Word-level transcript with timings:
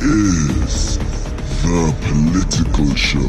is 0.00 0.98
the 0.98 1.94
political 2.02 2.94
show. 2.94 3.26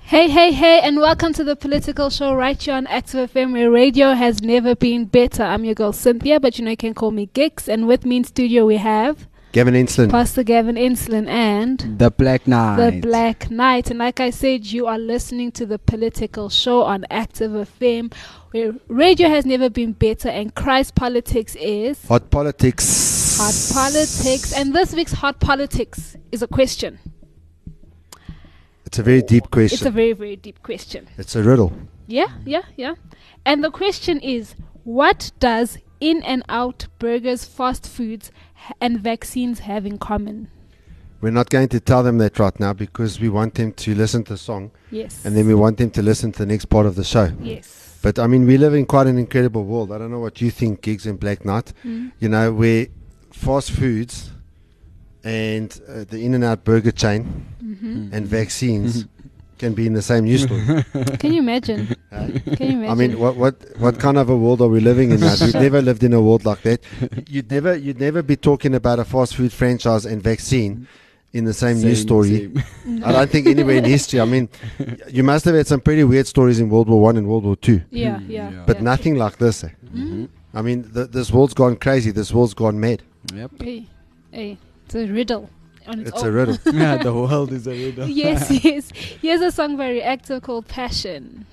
Hey, 0.00 0.28
hey, 0.28 0.52
hey, 0.52 0.80
and 0.82 0.98
welcome 0.98 1.32
to 1.32 1.42
the 1.42 1.56
political 1.56 2.10
show 2.10 2.34
right 2.34 2.60
here 2.60 2.74
on 2.74 2.86
Active 2.88 3.32
FM, 3.32 3.52
where 3.52 3.70
radio 3.70 4.12
has 4.12 4.42
never 4.42 4.74
been 4.74 5.06
better. 5.06 5.42
I'm 5.42 5.64
your 5.64 5.74
girl 5.74 5.94
Cynthia, 5.94 6.40
but 6.40 6.58
you 6.58 6.64
know 6.66 6.72
you 6.72 6.76
can 6.76 6.92
call 6.92 7.10
me 7.10 7.28
Gix. 7.28 7.68
And 7.68 7.88
with 7.88 8.04
me 8.04 8.18
in 8.18 8.24
studio 8.24 8.66
we 8.66 8.76
have 8.76 9.26
Gavin 9.52 9.74
Inslin. 9.74 10.10
Pastor 10.10 10.42
Gavin 10.42 10.76
Inslin 10.76 11.28
and 11.28 11.98
The 11.98 12.10
Black 12.10 12.46
Knight. 12.46 12.76
the 12.90 13.00
Black 13.00 13.50
Knight. 13.50 13.90
And 13.90 13.98
like 13.98 14.18
I 14.18 14.30
said, 14.30 14.64
you 14.66 14.86
are 14.86 14.98
listening 14.98 15.52
to 15.52 15.66
the 15.66 15.78
political 15.78 16.48
show 16.48 16.82
on 16.82 17.04
Active 17.10 17.50
FM, 17.50 18.12
where 18.52 18.72
radio 18.88 19.28
has 19.28 19.44
never 19.44 19.68
been 19.68 19.92
better, 19.92 20.30
and 20.30 20.54
Christ 20.54 20.94
politics 20.94 21.54
is 21.56 22.02
Hot 22.06 22.30
politics. 22.30 23.36
hot 23.38 23.74
politics. 23.74 24.54
And 24.54 24.74
this 24.74 24.94
week's 24.94 25.12
hot 25.12 25.38
politics 25.38 26.16
is 26.30 26.40
a 26.42 26.46
question. 26.48 26.98
It's 28.86 28.98
a 28.98 29.02
very 29.02 29.22
deep 29.22 29.50
question. 29.50 29.76
It's 29.76 29.86
a 29.86 29.90
very, 29.90 30.12
very 30.12 30.36
deep 30.36 30.62
question. 30.62 31.08
It's 31.18 31.36
a 31.36 31.42
riddle. 31.42 31.72
Yeah, 32.06 32.28
yeah, 32.44 32.62
yeah. 32.76 32.94
And 33.44 33.62
the 33.62 33.70
question 33.70 34.18
is 34.20 34.54
what 34.84 35.30
does 35.40 35.78
In 36.02 36.20
and 36.24 36.42
Out 36.48 36.86
burgers, 36.98 37.44
fast 37.44 37.86
foods, 37.86 38.32
and 38.80 38.98
vaccines 39.00 39.60
have 39.60 39.86
in 39.86 39.98
common? 39.98 40.48
We're 41.20 41.30
not 41.30 41.48
going 41.48 41.68
to 41.68 41.78
tell 41.78 42.02
them 42.02 42.18
that 42.18 42.40
right 42.40 42.58
now 42.58 42.72
because 42.72 43.20
we 43.20 43.28
want 43.28 43.54
them 43.54 43.72
to 43.74 43.94
listen 43.94 44.24
to 44.24 44.32
the 44.32 44.38
song 44.38 44.72
Yes. 44.90 45.24
and 45.24 45.36
then 45.36 45.46
we 45.46 45.54
want 45.54 45.76
them 45.78 45.90
to 45.90 46.02
listen 46.02 46.32
to 46.32 46.38
the 46.40 46.46
next 46.46 46.64
part 46.64 46.86
of 46.86 46.96
the 46.96 47.04
show. 47.04 47.30
Yes. 47.40 47.98
But 48.02 48.18
I 48.18 48.26
mean, 48.26 48.46
we 48.46 48.58
live 48.58 48.74
in 48.74 48.84
quite 48.84 49.06
an 49.06 49.16
incredible 49.16 49.64
world. 49.64 49.92
I 49.92 49.98
don't 49.98 50.10
know 50.10 50.18
what 50.18 50.40
you 50.40 50.50
think, 50.50 50.82
Gigs 50.82 51.06
and 51.06 51.20
Black 51.20 51.44
Knight. 51.44 51.72
Mm. 51.84 52.10
You 52.18 52.28
know, 52.30 52.52
where 52.52 52.88
fast 53.30 53.70
foods 53.70 54.32
and 55.22 55.80
uh, 55.88 56.02
the 56.08 56.18
In 56.24 56.34
and 56.34 56.42
Out 56.42 56.64
burger 56.64 56.90
chain 56.90 57.46
Mhm. 57.64 58.12
and 58.12 58.26
vaccines 58.26 59.06
can 59.62 59.72
be 59.80 59.84
in 59.90 59.94
the 60.00 60.06
same 60.12 60.24
news 60.30 60.42
story. 60.48 60.62
Can 61.22 61.30
you 61.36 61.40
imagine? 61.46 61.80
Hey? 62.10 62.28
Can 62.58 62.66
you 62.70 62.76
imagine? 62.78 62.90
I 62.90 62.94
mean, 63.02 63.12
what 63.22 63.34
what 63.42 63.54
what 63.84 63.94
kind 64.06 64.16
of 64.22 64.26
a 64.36 64.36
world 64.44 64.60
are 64.64 64.68
we 64.76 64.80
living 64.90 65.08
in 65.14 65.20
now? 65.20 65.34
We've 65.40 65.54
never 65.68 65.80
lived 65.88 66.02
in 66.08 66.12
a 66.20 66.20
world 66.28 66.44
like 66.50 66.62
that. 66.68 66.80
You'd 67.34 67.50
never 67.56 67.72
you'd 67.84 68.00
never 68.08 68.20
be 68.32 68.36
talking 68.36 68.74
about 68.74 68.98
a 68.98 69.04
fast 69.14 69.36
food 69.36 69.52
franchise 69.52 70.04
and 70.10 70.18
vaccine 70.32 70.86
in 71.38 71.44
the 71.50 71.54
same, 71.54 71.76
news 71.80 72.00
story. 72.08 72.28
same. 72.28 73.02
I 73.08 73.10
don't 73.16 73.30
think 73.34 73.46
anywhere 73.46 73.76
in 73.82 73.84
history. 73.96 74.20
I 74.20 74.26
mean, 74.34 74.48
you 75.08 75.22
must 75.22 75.44
have 75.46 75.54
had 75.54 75.66
some 75.66 75.80
pretty 75.80 76.04
weird 76.04 76.26
stories 76.26 76.58
in 76.60 76.68
World 76.68 76.88
War 76.90 77.00
One 77.08 77.16
and 77.16 77.26
World 77.30 77.44
War 77.44 77.56
Two, 77.56 77.80
yeah, 77.90 78.18
yeah. 78.28 78.50
yeah. 78.50 78.64
but 78.66 78.76
yeah. 78.76 78.82
nothing 78.92 79.14
like 79.24 79.36
this. 79.44 79.64
eh? 79.64 79.70
Mhm. 79.94 80.28
I 80.52 80.60
mean, 80.66 80.78
th- 80.96 81.10
this 81.16 81.30
world's 81.32 81.54
gone 81.54 81.76
crazy. 81.76 82.10
This 82.10 82.30
world's 82.34 82.52
gone 82.54 82.78
mad. 82.86 83.00
Yep. 83.32 83.50
Hey, 83.62 83.86
hey, 84.32 84.58
it's 84.84 84.94
a 84.94 85.06
riddle. 85.06 85.48
On 85.86 86.00
its, 86.00 86.10
It's 86.10 86.22
a 86.22 86.30
riddle. 86.30 86.56
yeah, 86.72 86.96
the 86.96 87.12
world 87.12 87.52
is 87.52 87.66
a 87.66 87.70
riddle. 87.72 88.08
yes, 88.08 88.50
yes. 88.64 88.90
Here's 88.92 89.40
a 89.40 89.50
song 89.50 89.76
by 89.76 89.90
Reactor 89.90 90.40
called 90.40 90.68
Passion. 90.68 91.46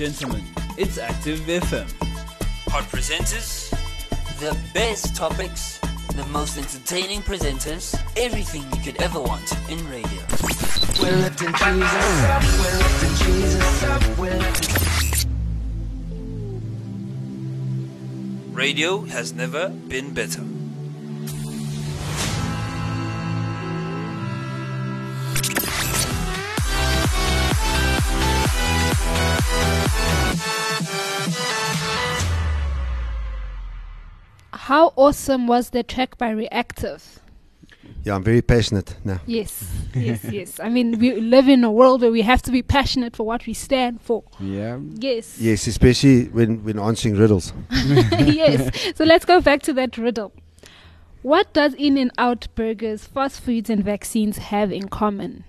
Gentlemen, 0.00 0.42
it's 0.78 0.96
Active 0.96 1.40
FM. 1.40 1.86
Hot 2.70 2.84
presenters, 2.84 3.68
The 4.40 4.56
best 4.72 5.14
topics, 5.14 5.78
the 6.16 6.24
most 6.28 6.56
entertaining 6.56 7.20
presenters, 7.20 7.94
everything 8.16 8.62
you 8.72 8.80
could 8.82 9.02
ever 9.02 9.20
want 9.20 9.52
in 9.68 9.76
radio. 9.90 10.22
We're 10.98 11.14
lifting 11.20 11.52
Jesus 11.52 11.92
up, 12.32 12.42
we're 12.42 12.78
lifting 12.78 13.14
Jesus 13.26 13.82
up, 13.82 14.18
we're 14.18 14.38
lifting 14.38 15.30
radio 18.54 19.02
has 19.02 19.34
never 19.34 19.68
been 19.68 20.14
better. 20.14 20.59
How 34.70 34.92
awesome 34.94 35.48
was 35.48 35.70
the 35.70 35.82
track 35.82 36.16
by 36.16 36.30
Reactive? 36.30 37.18
Yeah, 38.04 38.14
I'm 38.14 38.22
very 38.22 38.40
passionate 38.40 38.94
now. 39.04 39.18
Yes, 39.26 39.68
yes, 39.96 40.22
yes. 40.22 40.60
I 40.60 40.68
mean, 40.68 40.96
we 41.00 41.20
live 41.20 41.48
in 41.48 41.64
a 41.64 41.72
world 41.72 42.02
where 42.02 42.12
we 42.12 42.22
have 42.22 42.40
to 42.42 42.52
be 42.52 42.62
passionate 42.62 43.16
for 43.16 43.26
what 43.26 43.48
we 43.48 43.52
stand 43.52 44.00
for. 44.00 44.22
Yeah. 44.38 44.78
Yes. 44.94 45.40
Yes, 45.40 45.66
especially 45.66 46.26
when, 46.26 46.62
when 46.62 46.78
answering 46.78 47.16
riddles. 47.16 47.52
yes. 47.72 48.94
So 48.94 49.02
let's 49.02 49.24
go 49.24 49.40
back 49.40 49.62
to 49.62 49.72
that 49.72 49.98
riddle. 49.98 50.32
What 51.22 51.52
does 51.52 51.74
In 51.74 51.96
and 51.98 52.12
Out 52.16 52.46
burgers, 52.54 53.06
fast 53.06 53.40
foods, 53.40 53.70
and 53.70 53.82
vaccines 53.82 54.38
have 54.38 54.70
in 54.70 54.88
common? 54.88 55.42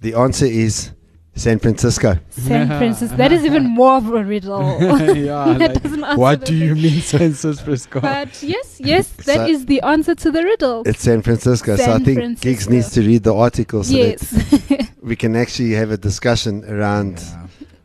The 0.00 0.14
answer 0.14 0.46
is 0.46 0.90
San 1.34 1.58
Francisco. 1.58 2.18
San 2.30 2.66
Francisco. 2.80 3.16
That 3.16 3.32
is 3.32 3.44
even 3.44 3.64
more 3.64 3.96
of 3.96 4.08
a 4.12 4.24
riddle. 4.24 4.60
yeah. 5.14 5.54
That 5.58 5.74
like, 5.74 5.82
doesn't 5.82 6.04
answer 6.04 6.18
what 6.20 6.44
do 6.44 6.54
you 6.54 6.74
mean, 6.74 7.00
San 7.00 7.32
Francisco? 7.32 8.00
But 8.00 8.42
yes, 8.42 8.80
yes, 8.80 9.08
that 9.24 9.48
is 9.48 9.60
So- 9.60 9.64
the 9.66 9.80
answer 9.82 10.14
to 10.16 10.30
the 10.30 10.42
riddle. 10.44 10.82
It's 10.86 11.00
San 11.02 11.22
Francisco. 11.22 11.76
San 11.76 11.86
so 11.86 11.92
I 11.94 11.98
think 12.04 12.18
Francisco. 12.18 12.48
Gigs 12.48 12.68
needs 12.68 12.90
to 12.92 13.00
read 13.00 13.22
the 13.22 13.34
article 13.34 13.84
so 13.84 13.96
yes. 13.96 14.30
that 14.30 14.90
we 15.02 15.16
can 15.16 15.34
actually 15.36 15.72
have 15.72 15.90
a 15.90 15.96
discussion 15.96 16.64
around 16.64 17.22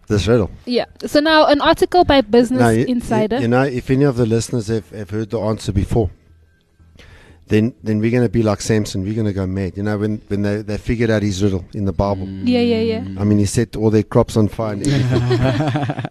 this 0.07 0.27
riddle. 0.27 0.51
yeah. 0.65 0.85
So 1.05 1.19
now 1.19 1.45
an 1.47 1.61
article 1.61 2.03
by 2.03 2.21
Business 2.21 2.59
Now, 2.59 2.69
you- 2.69 2.85
Insider. 2.85 3.37
You, 3.37 3.43
you 3.43 3.47
know, 3.47 3.63
if 3.63 3.89
any 3.89 4.03
of 4.03 4.17
the 4.17 4.25
listeners 4.25 4.67
have, 4.67 4.89
have 4.91 5.09
heard 5.11 5.29
the 5.29 5.39
answer 5.39 5.71
before, 5.71 6.09
then 7.47 7.75
then 7.83 7.99
we're 7.99 8.11
going 8.11 8.23
to 8.23 8.29
be 8.29 8.41
like 8.41 8.59
Samson. 8.61 9.03
We're 9.03 9.13
going 9.13 9.27
to 9.27 9.33
go 9.33 9.45
mad. 9.45 9.77
You 9.77 9.83
know, 9.83 9.97
when, 9.97 10.21
when 10.27 10.41
they, 10.41 10.61
they 10.63 10.77
figured 10.77 11.11
out 11.11 11.21
his 11.21 11.43
riddle 11.43 11.63
in 11.73 11.85
the 11.85 11.93
Bible. 11.93 12.27
yeah, 12.27 12.61
yeah, 12.61 12.81
yeah. 12.81 13.21
I 13.21 13.23
mean, 13.23 13.37
he 13.37 13.45
set 13.45 13.75
all 13.75 13.91
their 13.91 14.03
crops 14.03 14.35
on 14.35 14.47
fire. 14.47 14.73
And 14.73 14.85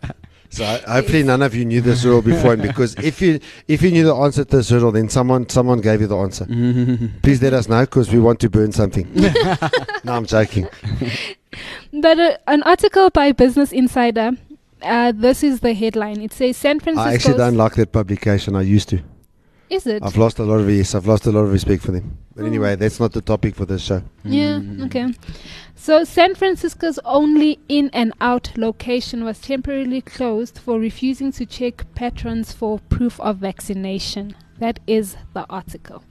so 0.51 0.65
I, 0.65 0.79
hopefully 0.87 1.25
none 1.25 1.43
of 1.43 1.55
you 1.55 1.65
knew 1.65 1.81
this 1.81 2.05
riddle 2.05 2.23
before. 2.23 2.53
And 2.53 2.63
because 2.63 2.95
if 2.97 3.21
you 3.21 3.41
if 3.67 3.83
you 3.83 3.91
knew 3.91 4.05
the 4.05 4.15
answer 4.15 4.45
to 4.45 4.57
this 4.57 4.71
riddle, 4.71 4.93
then 4.93 5.09
someone 5.09 5.49
someone 5.49 5.81
gave 5.81 6.01
you 6.01 6.07
the 6.07 6.17
answer. 6.17 6.47
Please 7.23 7.43
let 7.43 7.53
us 7.53 7.69
know 7.69 7.81
because 7.81 8.13
we 8.13 8.21
want 8.21 8.39
to 8.41 8.49
burn 8.49 8.71
something. 8.71 9.11
no, 10.05 10.13
I'm 10.13 10.27
joking. 10.27 10.69
But 11.93 12.19
uh, 12.19 12.37
an 12.47 12.63
article 12.63 13.11
by 13.11 13.33
Business 13.33 13.73
Insider. 13.73 14.33
Uh, 14.83 15.13
this 15.13 15.43
is 15.43 15.61
the 15.61 15.73
headline. 15.73 16.21
It 16.21 16.31
says 16.35 16.59
San 16.59 16.79
Francisco. 16.79 17.09
I 17.09 17.15
actually 17.15 17.39
don't 17.39 17.57
like 17.57 17.75
that 17.77 17.91
publication. 17.91 18.55
I 18.55 18.61
used 18.61 18.91
to. 18.91 19.03
Is 19.75 19.87
it? 19.87 20.03
I've 20.05 20.17
lost 20.17 20.39
a 20.39 20.45
lot 20.45 20.61
of 20.61 20.71
yes. 20.71 20.95
I've 20.95 21.07
lost 21.07 21.27
a 21.27 21.33
lot 21.33 21.41
of 21.41 21.53
respect 21.53 21.83
for 21.83 21.93
them. 21.93 22.17
But 22.37 22.43
Oh. 22.45 22.47
anyway, 22.47 22.77
that's 22.77 23.01
not 23.01 23.13
the 23.13 23.21
topic 23.21 23.55
for 23.57 23.67
this 23.67 23.83
show. 23.83 24.03
Yeah, 24.25 24.59
mm-hmm. 24.59 24.85
okay. 24.85 25.15
So 25.75 26.05
San 26.05 26.35
Francisco's 26.35 27.01
only 27.05 27.59
in 27.69 27.91
and 27.93 28.13
out 28.21 28.53
location 28.57 29.25
was 29.25 29.41
temporarily 29.41 30.01
closed 30.01 30.59
for 30.59 30.79
refusing 30.79 31.33
to 31.33 31.45
check 31.47 31.85
patrons 31.95 32.53
for 32.53 32.79
proof 32.89 33.21
of 33.21 33.39
vaccination. 33.39 34.37
That 34.59 34.79
is 34.87 35.17
the 35.33 35.45
article. 35.51 36.05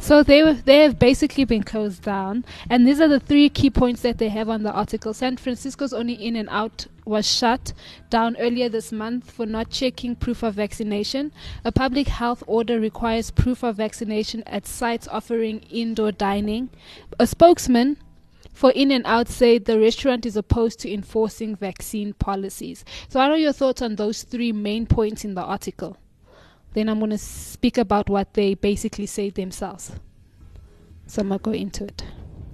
So 0.00 0.22
they 0.22 0.42
were, 0.42 0.54
they 0.54 0.82
have 0.82 0.98
basically 0.98 1.44
been 1.44 1.62
closed 1.62 2.02
down, 2.02 2.44
and 2.68 2.86
these 2.86 3.00
are 3.00 3.08
the 3.08 3.20
three 3.20 3.48
key 3.48 3.70
points 3.70 4.02
that 4.02 4.18
they 4.18 4.28
have 4.30 4.48
on 4.48 4.64
the 4.64 4.72
article. 4.72 5.14
San 5.14 5.36
Francisco's 5.36 5.92
only 5.92 6.14
in 6.14 6.34
and 6.34 6.48
out 6.48 6.86
was 7.04 7.26
shut 7.26 7.72
down 8.10 8.36
earlier 8.38 8.68
this 8.68 8.90
month 8.90 9.30
for 9.30 9.46
not 9.46 9.70
checking 9.70 10.16
proof 10.16 10.42
of 10.42 10.54
vaccination. 10.54 11.32
A 11.64 11.70
public 11.70 12.08
health 12.08 12.42
order 12.46 12.80
requires 12.80 13.30
proof 13.30 13.62
of 13.62 13.76
vaccination 13.76 14.42
at 14.44 14.66
sites 14.66 15.06
offering 15.08 15.60
indoor 15.70 16.10
dining. 16.10 16.70
A 17.20 17.26
spokesman 17.26 17.96
for 18.52 18.70
In 18.72 18.90
and 18.90 19.06
Out 19.06 19.28
said 19.28 19.64
the 19.64 19.78
restaurant 19.78 20.26
is 20.26 20.36
opposed 20.36 20.80
to 20.80 20.92
enforcing 20.92 21.56
vaccine 21.56 22.12
policies. 22.14 22.84
So, 23.08 23.20
what 23.20 23.30
are 23.30 23.38
your 23.38 23.52
thoughts 23.52 23.82
on 23.82 23.96
those 23.96 24.24
three 24.24 24.52
main 24.52 24.86
points 24.86 25.24
in 25.24 25.34
the 25.34 25.42
article? 25.42 25.96
Then 26.74 26.88
I'm 26.88 26.98
going 26.98 27.10
to 27.10 27.18
speak 27.18 27.78
about 27.78 28.08
what 28.08 28.32
they 28.34 28.54
basically 28.54 29.06
say 29.06 29.30
themselves. 29.30 29.92
So, 31.06 31.20
I'm 31.22 31.28
going 31.28 31.38
to 31.38 31.42
go 31.42 31.52
into 31.52 31.84
it. 31.84 32.04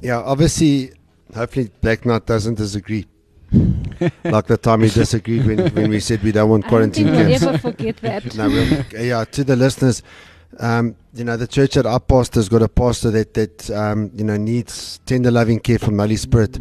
Yeah, 0.01 0.19
obviously, 0.21 0.93
hopefully 1.35 1.71
Black 1.81 2.05
Knight 2.05 2.27
doesn't 2.27 2.55
disagree. 2.55 3.07
like 4.25 4.47
the 4.47 4.59
time 4.61 4.83
he 4.83 4.91
disagreed 4.91 5.47
when, 5.47 5.75
when 5.75 5.91
we 5.91 6.01
said 6.01 6.23
we 6.23 6.33
don't 6.33 6.51
want 6.51 6.65
I 6.67 6.69
don't 6.69 6.71
quarantine 6.71 7.07
think 7.07 7.17
we'll 7.17 7.29
camps. 7.29 7.43
ever 7.45 7.59
forget 7.59 7.97
that. 7.99 8.35
no, 8.37 8.49
we'll, 8.49 9.05
yeah, 9.05 9.25
to 9.25 9.43
the 9.45 9.57
listeners, 9.57 10.03
um, 10.61 10.97
you 11.15 11.25
know, 11.25 11.37
the 11.37 11.47
church 11.47 11.75
that 11.75 11.87
our 11.87 12.01
pastor's 12.01 12.49
got 12.49 12.63
a 12.63 12.69
pastor 12.69 13.11
that 13.11 13.35
that 13.35 13.71
um, 13.71 14.11
you 14.15 14.25
know 14.25 14.37
needs 14.37 15.01
tender 15.07 15.31
loving 15.31 15.61
care 15.61 15.79
from 15.79 15.97
the 15.97 16.03
Holy 16.03 16.17
Spirit 16.17 16.59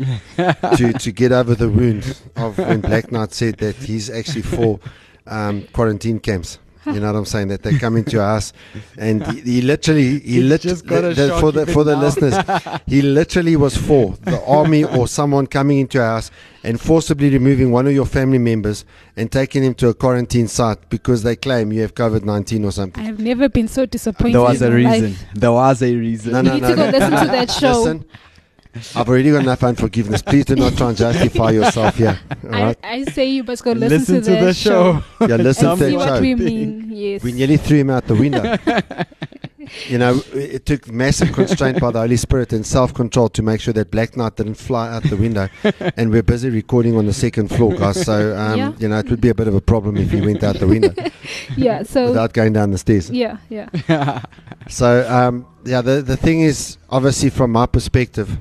to 0.77 0.93
to 0.99 1.11
get 1.11 1.31
over 1.31 1.55
the 1.55 1.69
wound 1.69 2.17
of 2.35 2.57
when 2.57 2.81
Black 2.81 3.11
Knight 3.11 3.33
said 3.33 3.57
that 3.57 3.75
he's 3.75 4.09
actually 4.09 4.43
for 4.43 4.79
um, 5.25 5.63
quarantine 5.73 6.19
camps. 6.19 6.59
You 6.93 6.99
know 6.99 7.11
what 7.11 7.19
I'm 7.19 7.25
saying? 7.25 7.49
That 7.49 7.63
they 7.63 7.77
come 7.77 7.97
into 7.97 8.11
your 8.11 8.23
house, 8.23 8.53
and 8.97 9.25
he, 9.27 9.41
he 9.41 9.61
literally, 9.61 10.19
he 10.19 10.41
literally, 10.41 10.75
lit- 10.81 11.15
the- 11.15 11.27
the- 11.27 11.39
for 11.39 11.51
the 11.51 11.65
for 11.67 11.83
the 11.83 11.95
now. 11.95 12.01
listeners, 12.01 12.79
he 12.87 13.01
literally 13.01 13.55
was 13.55 13.75
for 13.77 14.15
the 14.23 14.41
army 14.45 14.83
or 14.83 15.07
someone 15.07 15.47
coming 15.47 15.79
into 15.79 15.97
your 15.97 16.05
house 16.07 16.31
and 16.63 16.79
forcibly 16.81 17.29
removing 17.29 17.71
one 17.71 17.87
of 17.87 17.93
your 17.93 18.05
family 18.05 18.37
members 18.37 18.85
and 19.15 19.31
taking 19.31 19.63
him 19.63 19.73
to 19.75 19.87
a 19.89 19.93
quarantine 19.93 20.47
site 20.47 20.89
because 20.89 21.23
they 21.23 21.35
claim 21.35 21.71
you 21.71 21.81
have 21.81 21.93
COVID 21.95 22.23
19 22.23 22.65
or 22.65 22.71
something. 22.71 23.05
I've 23.05 23.19
never 23.19 23.47
been 23.49 23.67
so 23.67 23.85
disappointed. 23.85 24.33
There 24.33 24.41
was 24.41 24.61
in 24.61 24.71
a 24.71 24.75
reason. 24.75 25.11
life. 25.11 25.25
There 25.35 25.51
was 25.51 25.81
a 25.81 25.95
reason. 25.95 26.31
No, 26.33 26.41
You 26.41 26.51
need 26.53 26.61
no. 26.63 26.69
to 26.69 26.75
go 26.75 26.85
listen 26.85 27.11
to 27.11 27.27
that 27.27 27.51
show. 27.59 27.71
Listen, 27.79 28.05
I've 28.95 29.07
already 29.09 29.31
got 29.31 29.43
enough 29.43 29.63
unforgiveness. 29.63 30.21
Please 30.21 30.45
do 30.45 30.55
not 30.55 30.75
try 30.77 30.89
and 30.89 30.97
justify 30.97 31.51
yourself 31.51 31.95
here. 31.95 32.19
All 32.45 32.55
I, 32.55 32.61
right? 32.63 32.77
I 32.83 33.03
say 33.05 33.25
you 33.29 33.43
must 33.43 33.63
go 33.63 33.71
listen, 33.73 33.97
Listen 33.99 34.15
to, 34.15 34.21
to 34.21 34.31
that 34.31 34.41
the 34.45 34.53
show. 34.53 35.03
Yeah, 35.21 35.35
listen 35.37 35.67
and 35.69 35.79
to 35.79 35.85
see 35.85 35.91
that 35.91 35.97
what 35.97 36.07
show. 36.07 36.21
we 36.21 36.35
mean. 36.35 36.91
Yes. 36.91 37.23
We 37.23 37.31
nearly 37.33 37.57
threw 37.57 37.77
him 37.79 37.89
out 37.89 38.05
the 38.07 38.15
window. 38.15 38.57
you 39.87 39.97
know, 39.97 40.21
it 40.33 40.65
took 40.65 40.89
massive 40.91 41.33
constraint 41.33 41.79
by 41.79 41.91
the 41.91 41.99
Holy 41.99 42.15
Spirit 42.17 42.53
and 42.53 42.65
self 42.65 42.93
control 42.93 43.29
to 43.29 43.41
make 43.41 43.59
sure 43.61 43.73
that 43.73 43.91
Black 43.91 44.15
Knight 44.15 44.35
didn't 44.37 44.55
fly 44.55 44.89
out 44.93 45.03
the 45.03 45.17
window. 45.17 45.49
and 45.97 46.09
we're 46.11 46.23
busy 46.23 46.49
recording 46.49 46.95
on 46.95 47.05
the 47.05 47.13
second 47.13 47.49
floor, 47.49 47.73
guys. 47.75 48.03
So, 48.05 48.35
um, 48.37 48.57
Yeah. 48.57 48.73
you 48.79 48.87
know, 48.87 48.99
it 48.99 49.09
would 49.09 49.21
be 49.21 49.29
a 49.29 49.35
bit 49.35 49.47
of 49.47 49.55
a 49.55 49.61
problem 49.61 49.97
if 49.97 50.11
he 50.11 50.21
went 50.21 50.43
out 50.43 50.55
the 50.57 50.67
window 50.67 50.93
yeah. 51.57 51.83
So. 51.83 52.07
without 52.07 52.33
going 52.33 52.53
down 52.53 52.71
the 52.71 52.77
stairs. 52.77 53.09
yeah. 53.09 53.37
Yeah. 53.49 54.21
So 54.69 55.07
um, 55.09 55.45
yeah, 55.65 55.81
the 55.81 56.01
the 56.01 56.17
thing 56.17 56.41
is, 56.41 56.77
obviously, 56.89 57.29
from 57.29 57.51
my 57.51 57.65
perspective, 57.65 58.37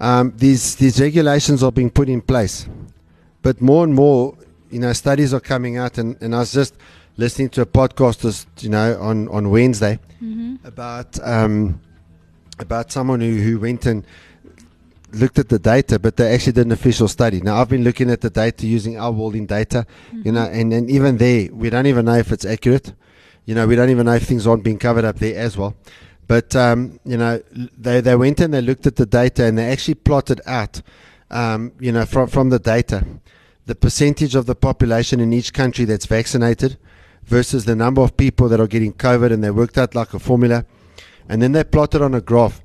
um, 0.00 0.32
these 0.36 0.76
these 0.76 1.00
regulations 1.00 1.62
are 1.62 1.72
being 1.72 1.90
put 1.90 2.08
in 2.08 2.20
place, 2.20 2.68
but 3.42 3.60
more 3.60 3.84
and 3.84 3.94
more, 3.94 4.36
you 4.70 4.78
know, 4.78 4.92
studies 4.92 5.32
are 5.32 5.40
coming 5.40 5.76
out, 5.78 5.98
and, 5.98 6.16
and 6.20 6.34
I 6.34 6.40
was 6.40 6.52
just 6.52 6.74
listening 7.16 7.48
to 7.50 7.62
a 7.62 7.66
podcast, 7.66 8.20
this, 8.20 8.46
you 8.60 8.68
know, 8.68 9.00
on 9.00 9.28
on 9.28 9.50
Wednesday 9.50 9.98
hmm 10.18 10.56
about 10.64 11.18
um, 11.22 11.80
about 12.58 12.92
someone 12.92 13.20
who 13.20 13.36
who 13.36 13.58
went 13.60 13.86
and 13.86 14.04
looked 15.12 15.38
at 15.38 15.48
the 15.48 15.58
data, 15.58 15.98
but 15.98 16.16
they 16.16 16.34
actually 16.34 16.52
did 16.52 16.66
an 16.66 16.72
official 16.72 17.08
study. 17.08 17.40
Now 17.40 17.60
I've 17.60 17.68
been 17.68 17.84
looking 17.84 18.10
at 18.10 18.20
the 18.20 18.30
data 18.30 18.66
using 18.66 18.98
Our 18.98 19.12
World 19.12 19.34
in 19.34 19.46
Data, 19.46 19.86
you 20.24 20.32
know, 20.32 20.44
and, 20.44 20.72
and 20.72 20.90
even 20.90 21.16
there 21.16 21.48
we 21.52 21.70
don't 21.70 21.86
even 21.86 22.04
know 22.04 22.16
if 22.16 22.32
it's 22.32 22.44
accurate. 22.44 22.92
You 23.46 23.54
know, 23.54 23.66
we 23.66 23.76
don't 23.76 23.90
even 23.90 24.06
know 24.06 24.14
if 24.14 24.24
things 24.24 24.46
aren't 24.46 24.64
being 24.64 24.78
covered 24.78 25.04
up 25.04 25.18
there 25.20 25.38
as 25.38 25.56
well. 25.56 25.74
But 26.26 26.56
um, 26.56 26.98
you 27.04 27.16
know, 27.16 27.40
they 27.52 28.00
they 28.00 28.16
went 28.16 28.40
and 28.40 28.52
they 28.52 28.60
looked 28.62 28.86
at 28.86 28.96
the 28.96 29.06
data 29.06 29.44
and 29.44 29.56
they 29.56 29.70
actually 29.70 29.94
plotted 29.94 30.40
out, 30.46 30.82
um, 31.30 31.72
you 31.78 31.92
know, 31.92 32.04
from 32.04 32.28
from 32.28 32.50
the 32.50 32.58
data, 32.58 33.06
the 33.66 33.74
percentage 33.74 34.34
of 34.34 34.46
the 34.46 34.54
population 34.54 35.20
in 35.20 35.32
each 35.32 35.52
country 35.52 35.84
that's 35.84 36.06
vaccinated 36.06 36.78
versus 37.24 37.64
the 37.64 37.76
number 37.76 38.00
of 38.02 38.16
people 38.16 38.48
that 38.48 38.60
are 38.60 38.66
getting 38.66 38.92
COVID, 38.92 39.32
and 39.32 39.42
they 39.42 39.50
worked 39.50 39.78
out 39.78 39.94
like 39.94 40.14
a 40.14 40.18
formula, 40.18 40.64
and 41.28 41.40
then 41.40 41.52
they 41.52 41.64
plotted 41.64 42.02
on 42.02 42.14
a 42.14 42.20
graph. 42.20 42.60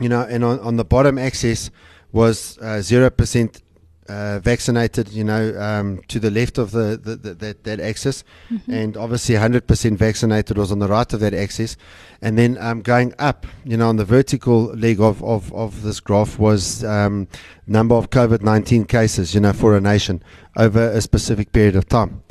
You 0.00 0.08
know, 0.08 0.22
and 0.22 0.44
on, 0.44 0.58
on 0.60 0.76
the 0.76 0.84
bottom 0.84 1.18
axis 1.18 1.70
was 2.12 2.58
uh, 2.58 2.82
zero 2.82 3.08
percent 3.10 3.62
uh, 4.08 4.38
vaccinated, 4.40 5.08
you 5.10 5.24
know, 5.24 5.58
um, 5.60 6.00
to 6.08 6.18
the 6.20 6.30
left 6.30 6.58
of 6.58 6.70
the, 6.70 6.98
the, 7.02 7.16
the 7.16 7.34
that, 7.34 7.64
that 7.64 7.80
axis, 7.80 8.24
Mhm. 8.50 8.60
and 8.68 8.96
obviously 8.96 9.34
100% 9.34 9.96
vaccinated 9.96 10.56
was 10.58 10.70
on 10.72 10.78
the 10.78 10.88
right 10.88 11.12
of 11.12 11.20
that 11.20 11.34
axis, 11.34 11.76
and 12.22 12.36
then 12.38 12.56
um, 12.60 12.82
going 12.82 13.12
up, 13.18 13.46
you 13.64 13.76
know, 13.76 13.88
on 13.88 13.96
the 13.96 14.04
vertical 14.04 14.64
leg 14.74 15.00
of, 15.00 15.22
of, 15.24 15.52
of 15.52 15.82
this 15.82 16.00
graph 16.00 16.38
was 16.38 16.82
um, 16.84 17.26
number 17.66 17.94
of 17.94 18.10
COVID-19 18.10 18.88
cases, 18.88 19.34
you 19.34 19.40
know, 19.40 19.52
for 19.52 19.76
a 19.76 19.80
nation 19.80 20.22
over 20.56 20.80
a 20.90 21.00
specific 21.00 21.52
period 21.52 21.76
of 21.76 21.88
time, 21.88 22.22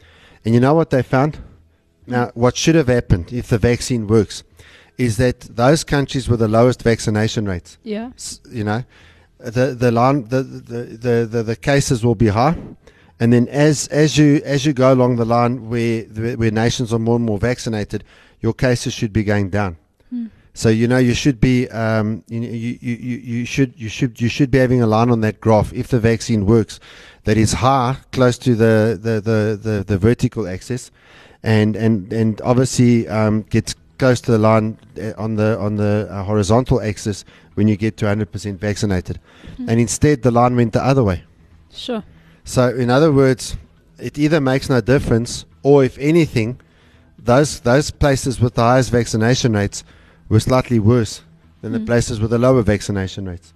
and 0.43 0.53
you 0.53 0.59
know 0.59 0.73
what 0.73 0.89
they 0.89 1.03
found? 1.03 1.39
Now, 2.07 2.31
what 2.35 2.55
should 2.55 2.75
have 2.75 2.87
happened 2.87 3.33
if 3.33 3.47
the 3.47 3.57
vaccine 3.57 4.05
works 4.07 4.43
is 4.97 5.17
that 5.17 5.41
those 5.41 5.83
countries 5.83 6.29
with 6.29 6.39
the 6.39 6.47
lowest 6.47 6.81
vaccination 6.83 7.45
rates, 7.45 7.77
Yeah. 7.83 8.11
you 8.51 8.63
know, 8.63 8.83
the 9.39 9.75
the 9.75 9.91
line 9.91 10.27
the 10.27 10.43
the, 10.43 10.81
the, 10.83 11.25
the 11.25 11.43
the 11.43 11.55
cases 11.55 12.03
will 12.05 12.15
be 12.15 12.27
high, 12.27 12.57
and 13.19 13.33
then 13.33 13.47
as 13.49 13.87
as 13.89 14.17
you 14.17 14.41
as 14.45 14.65
you 14.65 14.73
go 14.73 14.93
along 14.93 15.17
the 15.17 15.25
line 15.25 15.69
where 15.69 16.03
where 16.35 16.51
nations 16.51 16.93
are 16.93 16.99
more 16.99 17.17
and 17.17 17.25
more 17.25 17.37
vaccinated, 17.37 18.03
your 18.41 18.53
cases 18.53 18.93
should 18.93 19.13
be 19.13 19.23
going 19.23 19.49
down. 19.49 19.77
Hmm. 20.09 20.27
So 20.53 20.69
you 20.69 20.87
know 20.87 20.97
you 20.97 21.13
should 21.13 21.41
be 21.41 21.67
um, 21.69 22.23
you, 22.27 22.39
you, 22.39 22.77
you, 22.81 23.17
you 23.17 23.45
should 23.45 23.73
you 23.75 23.89
should 23.89 24.21
you 24.21 24.29
should 24.29 24.51
be 24.51 24.57
having 24.57 24.81
a 24.81 24.87
line 24.87 25.09
on 25.09 25.21
that 25.21 25.41
graph 25.41 25.73
if 25.73 25.89
the 25.89 25.99
vaccine 25.99 26.45
works 26.45 26.79
that 27.25 27.37
is 27.37 27.53
high 27.53 27.97
close 28.11 28.37
to 28.39 28.55
the 28.55 28.97
the, 29.01 29.19
the, 29.19 29.59
the, 29.61 29.83
the 29.83 29.97
vertical 29.97 30.47
axis 30.47 30.91
and 31.43 31.75
and 31.75 32.11
and 32.13 32.41
obviously 32.41 33.07
um, 33.07 33.41
gets 33.43 33.75
close 33.97 34.21
to 34.21 34.31
the 34.31 34.37
line 34.37 34.77
uh, 35.01 35.11
on 35.17 35.35
the 35.35 35.57
on 35.59 35.75
the 35.75 36.07
uh, 36.09 36.23
horizontal 36.23 36.81
axis 36.81 37.25
when 37.55 37.67
you 37.67 37.75
get 37.75 37.97
to 37.97 38.05
100% 38.05 38.59
vaccinated 38.59 39.19
Hmm. 39.57 39.69
and 39.69 39.79
instead 39.79 40.21
the 40.21 40.31
line 40.31 40.55
went 40.55 40.73
the 40.73 40.83
other 40.83 41.03
way 41.03 41.23
Sure. 41.73 42.03
so 42.43 42.69
in 42.69 42.89
other 42.89 43.11
words 43.11 43.57
it 43.99 44.17
either 44.19 44.39
makes 44.41 44.69
no 44.69 44.81
difference 44.81 45.45
or 45.63 45.83
if 45.83 45.97
anything 45.99 46.59
those 47.17 47.59
those 47.61 47.91
places 47.91 48.39
with 48.39 48.53
the 48.55 48.61
highest 48.61 48.91
vaccination 48.91 49.53
rates 49.53 49.83
were 50.29 50.39
slightly 50.39 50.79
worse 50.79 51.21
than 51.61 51.71
the 51.71 51.79
Mm. 51.79 51.85
places 51.85 52.19
with 52.19 52.31
the 52.31 52.37
lower 52.37 52.61
vaccination 52.61 53.25
rates 53.27 53.53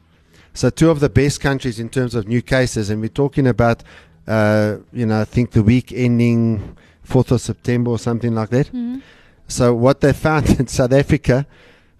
so 0.54 0.70
two 0.70 0.90
of 0.90 1.00
the 1.00 1.10
best 1.10 1.40
countries 1.42 1.80
in 1.80 1.90
terms 1.90 2.16
of 2.16 2.28
new 2.28 2.42
cases 2.42 2.90
and 2.90 3.02
we're 3.02 3.10
talking 3.24 3.48
about 3.48 3.84
uh, 4.28 4.78
you 4.94 5.06
know 5.06 5.22
I 5.22 5.26
think 5.26 5.52
the 5.52 5.64
week 5.64 5.92
ending 5.92 6.76
4th 7.08 7.32
of 7.32 7.42
September 7.42 7.92
or 7.92 8.00
something 8.00 8.34
like 8.36 8.50
that 8.50 8.72
Mhm. 8.74 9.02
so 9.48 9.74
what 9.74 10.02
they 10.02 10.14
found 10.14 10.50
in 10.60 10.68
South 10.68 10.94
Africa, 10.94 11.46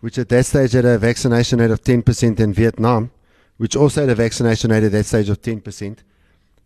which 0.02 0.18
at 0.18 0.30
that 0.30 0.46
stage 0.46 0.74
had 0.74 0.86
a 0.86 0.98
vaccination 0.98 1.60
rate 1.60 1.72
of 1.72 1.84
10%, 1.84 2.40
in 2.40 2.54
Vietnam, 2.54 3.12
which 3.58 3.76
also 3.76 4.02
had 4.02 4.10
a 4.10 4.16
vaccination 4.16 4.72
rate 4.72 4.84
at 4.84 4.92
that 4.92 5.06
stage 5.06 5.30
of 5.30 5.42
10%, 5.42 5.98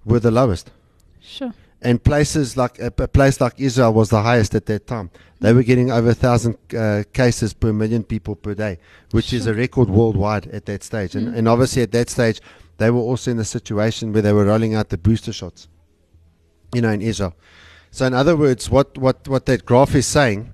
were 0.06 0.20
the 0.20 0.32
lowest. 0.32 0.72
Sure. 1.20 1.54
And 1.82 2.02
places 2.02 2.56
like 2.56 2.80
a, 2.80 2.94
a 2.98 3.08
place 3.08 3.42
like 3.42 3.54
Israel 3.60 3.94
was 3.94 4.10
the 4.10 4.22
highest 4.22 4.56
at 4.56 4.66
that 4.68 4.88
time. 4.88 5.10
They 5.42 5.52
were 5.52 5.64
getting 5.64 5.92
over 5.92 6.12
a 6.12 6.14
thousand 6.14 6.58
uh, 6.78 7.04
cases 7.12 7.54
per 7.54 7.74
million 7.74 8.04
people 8.04 8.36
per 8.36 8.54
day, 8.54 8.80
which 9.12 9.34
is 9.34 9.48
a 9.48 9.54
record 9.54 9.90
worldwide 9.90 10.48
at 10.48 10.66
that 10.68 10.84
stage. 10.84 11.16
And, 11.16 11.28
Mm. 11.28 11.38
and 11.38 11.48
obviously 11.50 11.82
at 11.82 11.92
that 11.92 12.10
stage, 12.10 12.40
they 12.78 12.90
were 12.90 13.02
also 13.02 13.32
in 13.32 13.38
the 13.38 13.46
situation 13.46 14.14
where 14.14 14.22
they 14.22 14.32
were 14.32 14.46
rolling 14.46 14.74
out 14.76 14.90
the 14.90 14.98
booster 14.98 15.34
shots, 15.34 15.68
you 16.74 16.82
know, 16.82 16.90
in 16.92 17.02
Israel. 17.02 17.36
So 17.92 18.06
in 18.06 18.14
other 18.14 18.36
words, 18.38 18.70
what, 18.70 18.98
what, 18.98 19.28
what 19.28 19.46
that 19.48 19.66
graph 19.66 19.94
is 19.96 20.08
saying 20.08 20.54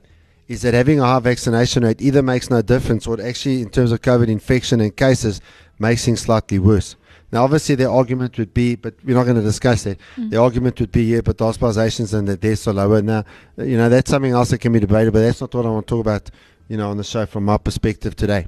is 0.50 0.64
that 0.64 0.74
having 0.74 1.00
a 1.00 1.06
high 1.06 1.20
vaccination 1.20 1.84
rate 1.84 2.02
either 2.02 2.24
makes 2.24 2.50
no 2.50 2.62
difference 2.62 3.06
or 3.06 3.14
it 3.20 3.24
actually, 3.24 3.62
in 3.62 3.70
terms 3.70 3.92
of 3.92 4.02
COVID 4.02 4.28
infection 4.28 4.82
and 4.82 4.98
cases, 4.98 5.40
makes 5.78 6.04
things 6.04 6.22
slightly 6.22 6.58
worse. 6.58 6.96
Now, 7.32 7.44
obviously, 7.44 7.76
the 7.76 7.88
argument 7.88 8.36
would 8.40 8.52
be, 8.52 8.76
but 8.76 8.96
we're 9.06 9.16
not 9.16 9.26
going 9.26 9.36
to 9.36 9.44
discuss 9.44 9.84
that. 9.84 10.00
Mm. 10.18 10.32
The 10.32 10.38
argument 10.38 10.80
would 10.80 10.92
be, 10.92 11.04
yeah, 11.04 11.22
but 11.22 11.38
the 11.38 11.46
hospitalizations 11.46 12.16
and 12.16 12.28
the 12.28 12.36
deaths 12.36 12.68
are 12.68 12.74
lower. 12.74 13.04
Now, 13.04 13.24
you 13.58 13.78
know, 13.78 13.90
that's 13.90 14.10
something 14.10 14.32
else 14.32 14.50
that 14.50 14.58
can 14.58 14.74
be 14.74 14.80
debated, 14.80 15.14
but 15.14 15.20
that's 15.20 15.40
not 15.40 15.54
what 15.54 15.68
I 15.68 15.70
want 15.70 15.86
to 15.86 15.92
talk 15.94 16.02
about, 16.02 16.32
you 16.68 16.78
know, 16.78 16.90
on 16.90 16.98
the 16.98 17.04
show 17.04 17.28
from 17.28 17.46
my 17.46 17.58
perspective 17.58 18.16
today. 18.16 18.48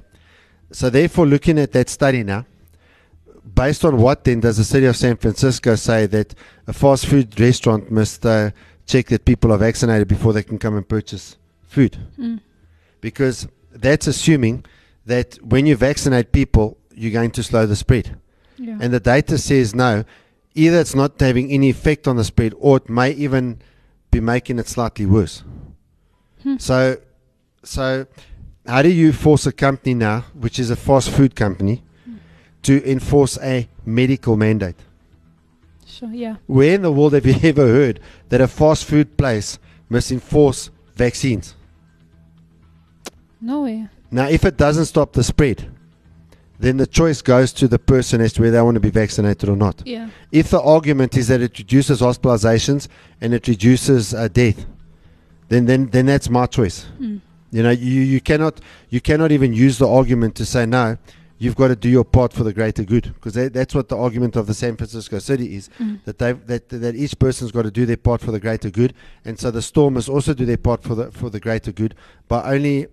So, 0.72 0.90
therefore, 0.90 1.26
looking 1.26 1.60
at 1.60 1.70
that 1.70 1.88
study 1.88 2.24
now, 2.24 2.46
based 3.54 3.84
on 3.84 3.96
what 3.98 4.24
then 4.24 4.40
does 4.40 4.56
the 4.56 4.64
city 4.64 4.86
of 4.86 4.96
San 4.96 5.16
Francisco 5.16 5.76
say 5.76 6.06
that 6.06 6.34
a 6.66 6.72
fast 6.72 7.06
food 7.06 7.38
restaurant 7.38 7.92
must 7.92 8.26
uh, 8.26 8.50
check 8.86 9.06
that 9.06 9.24
people 9.24 9.52
are 9.52 9.58
vaccinated 9.58 10.08
before 10.08 10.32
they 10.32 10.42
can 10.42 10.58
come 10.58 10.76
and 10.76 10.88
purchase 10.88 11.36
food? 11.72 11.96
Mm. 12.18 12.40
Because 13.00 13.48
that's 13.72 14.06
assuming 14.06 14.64
that 15.06 15.36
when 15.42 15.66
you 15.66 15.76
vaccinate 15.76 16.32
people, 16.32 16.76
you're 16.94 17.12
going 17.12 17.30
to 17.32 17.42
slow 17.42 17.66
the 17.66 17.76
spread. 17.76 18.16
Yeah. 18.56 18.78
And 18.80 18.92
the 18.92 19.00
data 19.00 19.38
says 19.38 19.74
no, 19.74 20.04
either 20.54 20.78
it's 20.78 20.94
not 20.94 21.18
having 21.20 21.50
any 21.50 21.70
effect 21.70 22.06
on 22.06 22.16
the 22.16 22.24
spread 22.24 22.54
or 22.58 22.76
it 22.76 22.88
may 22.88 23.10
even 23.12 23.60
be 24.10 24.20
making 24.20 24.58
it 24.58 24.68
slightly 24.68 25.06
worse. 25.06 25.42
Hmm. 26.42 26.56
So, 26.58 26.98
so 27.64 28.06
how 28.66 28.82
do 28.82 28.90
you 28.90 29.12
force 29.12 29.46
a 29.46 29.52
company 29.52 29.94
now, 29.94 30.24
which 30.34 30.58
is 30.58 30.70
a 30.70 30.76
fast 30.76 31.10
food 31.10 31.34
company, 31.34 31.82
to 32.62 32.88
enforce 32.88 33.38
a 33.38 33.68
medical 33.84 34.36
mandate? 34.36 34.76
Sure. 35.86 36.10
Yeah. 36.12 36.36
Where 36.46 36.74
in 36.74 36.82
the 36.82 36.92
world 36.92 37.14
have 37.14 37.26
you 37.26 37.36
ever 37.42 37.66
heard 37.66 38.00
that 38.28 38.40
a 38.40 38.48
fast 38.48 38.84
food 38.84 39.16
place 39.16 39.58
must 39.88 40.12
enforce 40.12 40.70
vaccines? 40.94 41.54
No 43.42 43.62
way. 43.64 43.88
Now, 44.10 44.28
if 44.28 44.44
it 44.44 44.56
doesn't 44.56 44.86
stop 44.86 45.12
the 45.12 45.24
spread, 45.24 45.68
then 46.60 46.76
the 46.76 46.86
choice 46.86 47.20
goes 47.22 47.52
to 47.54 47.66
the 47.66 47.78
person 47.78 48.20
as 48.20 48.32
to 48.34 48.42
whether 48.42 48.56
they 48.58 48.62
want 48.62 48.76
to 48.76 48.80
be 48.80 48.90
vaccinated 48.90 49.48
or 49.48 49.56
not. 49.56 49.82
Yeah. 49.84 50.10
If 50.30 50.50
the 50.50 50.60
argument 50.62 51.16
is 51.16 51.26
that 51.28 51.40
it 51.40 51.58
reduces 51.58 52.00
hospitalizations 52.00 52.86
and 53.20 53.34
it 53.34 53.48
reduces 53.48 54.14
uh, 54.14 54.28
death, 54.28 54.64
then, 55.48 55.66
then 55.66 55.90
then 55.90 56.06
that's 56.06 56.30
my 56.30 56.46
choice. 56.46 56.86
Mm. 57.00 57.20
You 57.50 57.62
know, 57.64 57.70
you, 57.70 58.00
you 58.02 58.20
cannot 58.20 58.60
you 58.90 59.00
cannot 59.00 59.32
even 59.32 59.52
use 59.52 59.76
the 59.78 59.88
argument 59.88 60.36
to 60.36 60.46
say 60.46 60.64
no. 60.64 60.96
You've 61.38 61.56
got 61.56 61.68
to 61.68 61.76
do 61.76 61.88
your 61.88 62.04
part 62.04 62.32
for 62.32 62.44
the 62.44 62.52
greater 62.52 62.84
good, 62.84 63.12
because 63.14 63.34
that, 63.34 63.52
that's 63.52 63.74
what 63.74 63.88
the 63.88 63.96
argument 63.96 64.36
of 64.36 64.46
the 64.46 64.54
San 64.54 64.76
Francisco 64.76 65.18
City 65.18 65.56
is 65.56 65.68
Mm. 65.80 65.98
that 66.04 66.18
they 66.18 66.32
that 66.32 66.68
that 66.68 66.94
each 66.94 67.18
person's 67.18 67.50
got 67.50 67.62
to 67.62 67.70
do 67.72 67.84
their 67.84 67.96
part 67.96 68.20
for 68.20 68.30
the 68.30 68.38
greater 68.38 68.70
good, 68.70 68.94
and 69.24 69.36
so 69.38 69.50
the 69.50 69.62
store 69.62 69.90
must 69.90 70.08
also 70.08 70.32
do 70.32 70.46
their 70.46 70.56
part 70.56 70.84
for 70.84 70.94
the 70.94 71.10
for 71.10 71.28
the 71.28 71.40
greater 71.40 71.72
good 71.72 71.96
by 72.28 72.40
only 72.54 72.86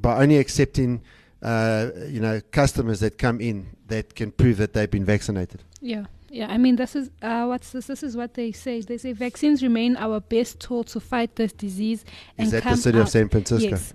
by 0.00 0.22
only 0.22 0.38
accepting 0.38 1.02
uh, 1.42 1.90
you 2.06 2.20
know 2.20 2.40
customers 2.50 3.00
that 3.00 3.18
come 3.18 3.40
in 3.40 3.76
that 3.86 4.14
can 4.14 4.32
prove 4.32 4.58
that 4.58 4.72
they've 4.72 4.90
been 4.90 5.04
vaccinated. 5.04 5.62
Yeah, 5.80 6.04
yeah. 6.28 6.50
I 6.50 6.58
mean, 6.58 6.76
this 6.76 6.94
is 6.96 7.10
uh, 7.22 7.46
what's 7.46 7.70
this? 7.70 7.86
This 7.86 8.02
is 8.02 8.16
what 8.16 8.34
they 8.34 8.52
say. 8.52 8.80
They 8.80 8.98
say 8.98 9.12
vaccines 9.12 9.62
remain 9.62 9.96
our 9.96 10.20
best 10.20 10.60
tool 10.60 10.84
to 10.84 11.00
fight 11.00 11.36
this 11.36 11.52
disease. 11.52 12.04
And 12.38 12.46
Is 12.46 12.52
that 12.52 12.64
the 12.64 12.76
city 12.76 12.98
of 12.98 13.08
San 13.08 13.28
Francisco? 13.28 13.68
Yes. 13.68 13.94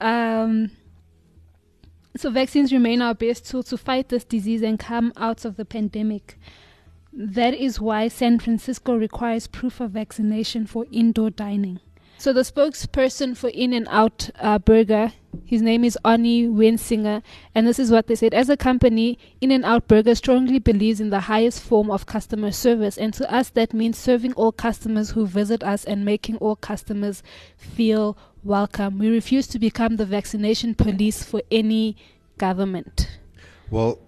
Um. 0.00 0.70
So 2.16 2.30
vaccines 2.30 2.72
remain 2.72 3.00
our 3.00 3.14
best 3.14 3.48
tool 3.48 3.62
to 3.64 3.78
fight 3.78 4.10
this 4.10 4.24
disease 4.24 4.62
and 4.62 4.78
come 4.78 5.12
out 5.16 5.46
of 5.46 5.56
the 5.56 5.64
pandemic. 5.64 6.38
That 7.12 7.54
is 7.54 7.80
why 7.80 8.08
San 8.08 8.38
Francisco 8.38 8.96
requires 8.96 9.46
proof 9.46 9.80
of 9.80 9.92
vaccination 9.92 10.66
for 10.66 10.86
indoor 10.90 11.30
dining. 11.30 11.80
So 12.22 12.32
the 12.32 12.42
spokesperson 12.42 13.36
for 13.36 13.48
In 13.48 13.72
and 13.72 13.88
Out 13.90 14.30
uh, 14.38 14.60
Burger, 14.60 15.12
his 15.44 15.60
name 15.60 15.82
is 15.82 15.98
Arnie 16.04 16.48
Wensinger, 16.48 17.20
and 17.52 17.66
this 17.66 17.80
is 17.80 17.90
what 17.90 18.06
they 18.06 18.14
said. 18.14 18.32
As 18.32 18.48
a 18.48 18.56
company, 18.56 19.18
In 19.40 19.50
and 19.50 19.64
Out 19.64 19.88
Burger 19.88 20.14
strongly 20.14 20.60
believes 20.60 21.00
in 21.00 21.10
the 21.10 21.18
highest 21.18 21.60
form 21.60 21.90
of 21.90 22.06
customer 22.06 22.52
service, 22.52 22.96
and 22.96 23.12
to 23.14 23.28
us 23.28 23.50
that 23.50 23.74
means 23.74 23.98
serving 23.98 24.34
all 24.34 24.52
customers 24.52 25.10
who 25.10 25.26
visit 25.26 25.64
us 25.64 25.84
and 25.84 26.04
making 26.04 26.36
all 26.36 26.54
customers 26.54 27.24
feel 27.56 28.16
welcome. 28.44 29.00
We 29.00 29.08
refuse 29.08 29.48
to 29.48 29.58
become 29.58 29.96
the 29.96 30.06
vaccination 30.06 30.76
police 30.76 31.24
for 31.24 31.42
any 31.50 31.96
government. 32.38 33.18
Well, 33.68 33.98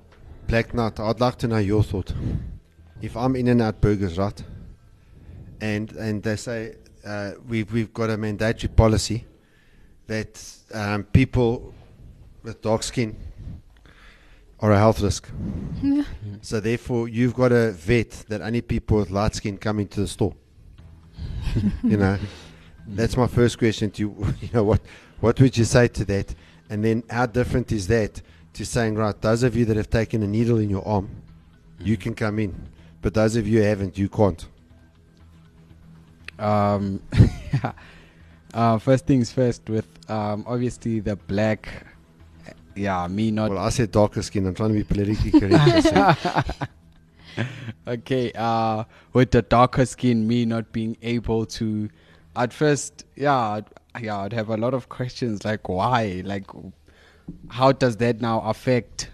Black 0.46 0.72
Knight, 0.72 1.00
I'd 1.00 1.18
like 1.18 1.38
to 1.38 1.48
know 1.48 1.58
your 1.58 1.82
thought. 1.82 2.12
If 3.02 3.16
I'm 3.16 3.34
in 3.34 3.48
and 3.48 3.60
out 3.60 3.80
burgers, 3.80 4.18
right, 4.18 4.40
and 5.60 5.90
and 5.94 6.22
they 6.22 6.36
say 6.36 6.76
uh, 7.04 7.32
we've 7.48 7.72
we've 7.72 7.92
got 7.92 8.10
a 8.10 8.16
mandatory 8.16 8.72
policy 8.72 9.24
that 10.06 10.42
um, 10.72 11.04
people 11.04 11.74
with 12.42 12.60
dark 12.62 12.82
skin 12.82 13.16
are 14.60 14.72
a 14.72 14.78
health 14.78 15.00
risk. 15.00 15.28
Yeah. 15.82 16.04
So 16.42 16.60
therefore, 16.60 17.08
you've 17.08 17.34
got 17.34 17.48
to 17.48 17.72
vet 17.72 18.10
that 18.28 18.40
only 18.40 18.62
people 18.62 18.98
with 18.98 19.10
light 19.10 19.34
skin 19.34 19.58
come 19.58 19.80
into 19.80 20.00
the 20.00 20.08
store. 20.08 20.34
you 21.82 21.96
know, 21.96 22.18
that's 22.86 23.16
my 23.16 23.26
first 23.26 23.58
question 23.58 23.90
to 23.92 24.02
you. 24.02 24.34
You 24.40 24.48
know, 24.52 24.64
what 24.64 24.80
what 25.20 25.40
would 25.40 25.56
you 25.56 25.64
say 25.64 25.88
to 25.88 26.04
that? 26.06 26.34
And 26.70 26.84
then, 26.84 27.02
how 27.10 27.26
different 27.26 27.72
is 27.72 27.86
that 27.88 28.22
to 28.54 28.64
saying, 28.64 28.94
right, 28.94 29.20
those 29.20 29.42
of 29.42 29.56
you 29.56 29.64
that 29.66 29.76
have 29.76 29.90
taken 29.90 30.22
a 30.22 30.26
needle 30.26 30.58
in 30.58 30.70
your 30.70 30.86
arm, 30.86 31.10
you 31.78 31.96
can 31.96 32.14
come 32.14 32.38
in, 32.38 32.54
but 33.02 33.12
those 33.12 33.36
of 33.36 33.46
you 33.46 33.58
who 33.58 33.64
haven't, 33.64 33.98
you 33.98 34.08
can't. 34.08 34.46
Um, 36.38 37.02
uh, 38.54 38.78
first 38.78 39.06
things 39.06 39.32
first, 39.32 39.68
with 39.68 39.86
um, 40.10 40.44
obviously 40.46 41.00
the 41.00 41.16
black. 41.16 41.68
Yeah, 42.76 43.06
me 43.06 43.30
not. 43.30 43.50
Well, 43.50 43.60
I 43.60 43.68
said 43.68 43.92
darker 43.92 44.22
skin. 44.22 44.46
I'm 44.46 44.54
trying 44.54 44.70
to 44.70 44.74
be 44.74 44.84
politically 44.84 45.40
correct. 45.40 46.68
Okay, 47.86 48.32
uh, 48.34 48.84
with 49.12 49.30
the 49.30 49.42
darker 49.42 49.84
skin, 49.84 50.26
me 50.26 50.46
not 50.46 50.72
being 50.72 50.96
able 51.02 51.44
to, 51.46 51.90
at 52.34 52.52
first, 52.52 53.04
yeah, 53.14 53.60
yeah, 54.00 54.20
I'd 54.20 54.32
have 54.32 54.48
a 54.48 54.56
lot 54.56 54.72
of 54.72 54.88
questions 54.88 55.44
like 55.44 55.68
why, 55.68 56.22
like, 56.24 56.46
how 57.50 57.72
does 57.72 57.98
that 57.98 58.20
now 58.20 58.40
affect 58.40 59.10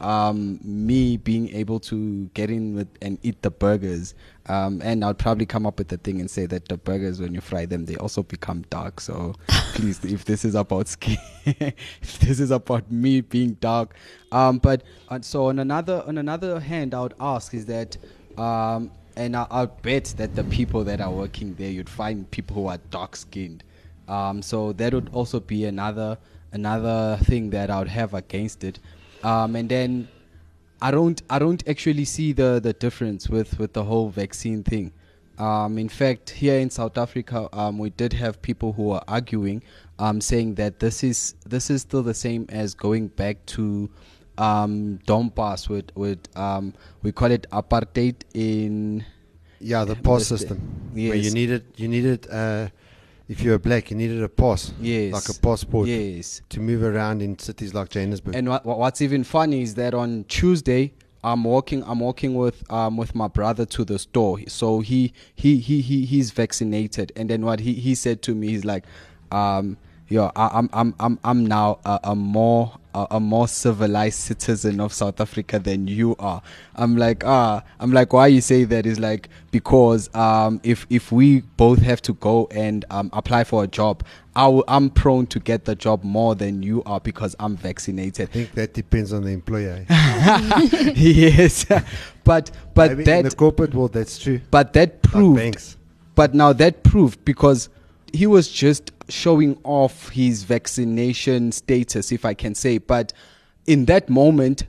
um, 0.00 0.60
me 0.62 1.16
being 1.16 1.48
able 1.54 1.80
to 1.80 2.26
get 2.34 2.50
in 2.50 2.74
with 2.74 2.88
and 3.02 3.18
eat 3.22 3.42
the 3.42 3.50
burgers? 3.50 4.14
Um, 4.48 4.80
and 4.84 5.04
I'll 5.04 5.14
probably 5.14 5.46
come 5.46 5.66
up 5.66 5.78
with 5.78 5.92
a 5.92 5.96
thing 5.96 6.20
and 6.20 6.30
say 6.30 6.46
that 6.46 6.68
the 6.68 6.76
burgers, 6.76 7.20
when 7.20 7.34
you 7.34 7.40
fry 7.40 7.66
them, 7.66 7.86
they 7.86 7.96
also 7.96 8.22
become 8.22 8.62
dark. 8.70 9.00
So 9.00 9.34
please, 9.48 10.04
if 10.04 10.24
this 10.24 10.44
is 10.44 10.54
about 10.54 10.88
skin, 10.88 11.18
if 11.44 12.18
this 12.20 12.40
is 12.40 12.50
about 12.50 12.90
me 12.90 13.20
being 13.20 13.54
dark, 13.54 13.94
um, 14.32 14.58
but 14.58 14.82
uh, 15.08 15.20
so 15.20 15.46
on 15.46 15.58
another 15.58 16.02
on 16.06 16.18
another 16.18 16.60
hand, 16.60 16.94
I 16.94 17.02
would 17.02 17.14
ask 17.18 17.54
is 17.54 17.66
that, 17.66 17.96
um, 18.38 18.90
and 19.16 19.36
I, 19.36 19.46
I'll 19.50 19.66
bet 19.66 20.14
that 20.16 20.36
the 20.36 20.44
people 20.44 20.84
that 20.84 21.00
are 21.00 21.10
working 21.10 21.54
there, 21.54 21.70
you'd 21.70 21.90
find 21.90 22.30
people 22.30 22.54
who 22.56 22.66
are 22.68 22.78
dark 22.90 23.16
skinned. 23.16 23.64
Um, 24.08 24.42
so 24.42 24.72
that 24.74 24.94
would 24.94 25.10
also 25.12 25.40
be 25.40 25.64
another 25.64 26.18
another 26.52 27.18
thing 27.22 27.50
that 27.50 27.70
I 27.70 27.78
would 27.78 27.88
have 27.88 28.14
against 28.14 28.64
it. 28.64 28.78
Um, 29.22 29.56
and 29.56 29.68
then 29.68 30.08
I 30.80 30.90
don't 30.90 31.20
I 31.30 31.38
don't 31.38 31.66
actually 31.68 32.04
see 32.04 32.32
the 32.32 32.60
the 32.62 32.72
difference 32.72 33.28
with 33.28 33.58
with 33.58 33.72
the 33.72 33.84
whole 33.84 34.08
vaccine 34.10 34.62
thing. 34.62 34.92
Um, 35.38 35.76
in 35.78 35.88
fact, 35.90 36.30
here 36.30 36.58
in 36.58 36.70
South 36.70 36.96
Africa, 36.96 37.48
um, 37.52 37.78
we 37.78 37.90
did 37.90 38.14
have 38.14 38.40
people 38.40 38.72
who 38.72 38.84
were 38.84 39.02
arguing, 39.06 39.62
um, 39.98 40.20
saying 40.20 40.54
that 40.54 40.78
this 40.80 41.04
is 41.04 41.34
this 41.44 41.68
is 41.68 41.82
still 41.82 42.02
the 42.02 42.14
same 42.14 42.46
as 42.48 42.74
going 42.74 43.08
back 43.08 43.44
to 43.46 43.90
um, 44.38 44.98
dompas 45.06 45.68
with 45.68 45.90
with 45.94 46.18
um, 46.36 46.72
we 47.02 47.12
call 47.12 47.30
it 47.30 47.46
apartheid 47.52 48.14
in 48.34 49.04
Yeah, 49.60 49.84
the 49.84 49.94
pass 50.06 50.28
the- 50.28 50.38
system. 50.38 50.58
Where 50.94 51.14
you 51.14 51.30
needed, 51.30 51.64
you 51.76 51.88
needed, 51.88 52.26
uh, 52.30 52.68
if 53.28 53.42
you 53.42 53.50
were 53.50 53.58
black, 53.58 53.90
you 53.90 53.96
needed 53.96 54.22
a 54.22 54.28
pass. 54.28 54.72
Yes. 54.80 55.12
Like 55.12 55.28
a 55.28 55.40
passport. 55.40 55.88
Yes. 55.88 56.42
To 56.50 56.60
move 56.60 56.82
around 56.82 57.22
in 57.22 57.38
cities 57.38 57.74
like 57.74 57.88
Johannesburg. 57.90 58.34
And 58.36 58.48
what, 58.48 58.64
what- 58.64 58.78
what's 58.78 59.00
even 59.02 59.24
funny 59.24 59.62
is 59.62 59.74
that 59.74 59.94
on 59.94 60.24
Tuesday, 60.28 60.92
I'm 61.24 61.42
walking. 61.42 61.82
I'm 61.86 61.98
walking 62.00 62.34
with 62.36 62.62
um 62.70 62.96
with 62.96 63.14
my 63.14 63.26
brother 63.26 63.66
to 63.66 63.84
the 63.84 63.98
store. 63.98 64.38
So 64.46 64.78
he 64.80 65.12
he 65.34 65.58
he 65.58 65.80
he 65.80 66.04
he's 66.04 66.30
vaccinated. 66.30 67.10
And 67.16 67.28
then 67.28 67.44
what 67.44 67.58
he 67.60 67.74
he 67.74 67.94
said 67.96 68.22
to 68.22 68.34
me, 68.34 68.48
he's 68.48 68.64
like, 68.64 68.84
um, 69.32 69.76
yo, 70.08 70.30
I, 70.36 70.50
I'm 70.52 70.70
I'm 70.72 70.94
I'm 71.00 71.18
I'm 71.24 71.46
now 71.46 71.78
a, 71.84 72.00
a 72.04 72.16
more 72.16 72.72
a, 72.94 73.06
a 73.12 73.20
more 73.20 73.46
civilized 73.48 74.18
citizen 74.18 74.80
of 74.80 74.92
South 74.92 75.20
Africa 75.20 75.58
than 75.58 75.86
you 75.86 76.16
are. 76.18 76.42
I'm 76.74 76.96
like, 76.96 77.24
ah, 77.24 77.62
I'm 77.80 77.92
like, 77.92 78.12
why 78.12 78.28
you 78.28 78.40
say 78.40 78.64
that? 78.64 78.86
Is 78.86 78.98
like 79.00 79.28
because 79.50 80.14
um 80.14 80.60
if 80.62 80.86
if 80.90 81.12
we 81.12 81.40
both 81.56 81.80
have 81.80 82.00
to 82.02 82.14
go 82.14 82.48
and 82.50 82.84
um 82.90 83.10
apply 83.12 83.44
for 83.44 83.64
a 83.64 83.66
job, 83.66 84.02
I 84.34 84.44
w- 84.44 84.64
I'm 84.68 84.90
prone 84.90 85.26
to 85.28 85.40
get 85.40 85.64
the 85.64 85.74
job 85.74 86.04
more 86.04 86.34
than 86.34 86.62
you 86.62 86.82
are 86.84 87.00
because 87.00 87.34
I'm 87.40 87.56
vaccinated. 87.56 88.28
I 88.30 88.32
think 88.32 88.52
that 88.52 88.74
depends 88.74 89.12
on 89.12 89.22
the 89.24 89.30
employer. 89.30 89.84
yes, 90.94 91.66
but 92.24 92.50
but 92.74 92.90
Maybe 92.92 93.04
that 93.04 93.18
in 93.18 93.24
the 93.28 93.34
corporate 93.34 93.74
world, 93.74 93.92
that's 93.92 94.18
true. 94.18 94.40
but 94.50 94.72
that 94.74 95.02
proved. 95.02 95.36
banks. 95.38 95.76
But 96.14 96.34
now 96.34 96.54
that 96.54 96.82
proved 96.82 97.22
because 97.26 97.68
he 98.12 98.26
was 98.26 98.48
just 98.48 98.92
showing 99.08 99.58
off 99.64 100.08
his 100.10 100.44
vaccination 100.44 101.52
status, 101.52 102.12
if 102.12 102.24
I 102.24 102.34
can 102.34 102.54
say. 102.54 102.78
But 102.78 103.12
in 103.66 103.84
that 103.86 104.08
moment, 104.08 104.64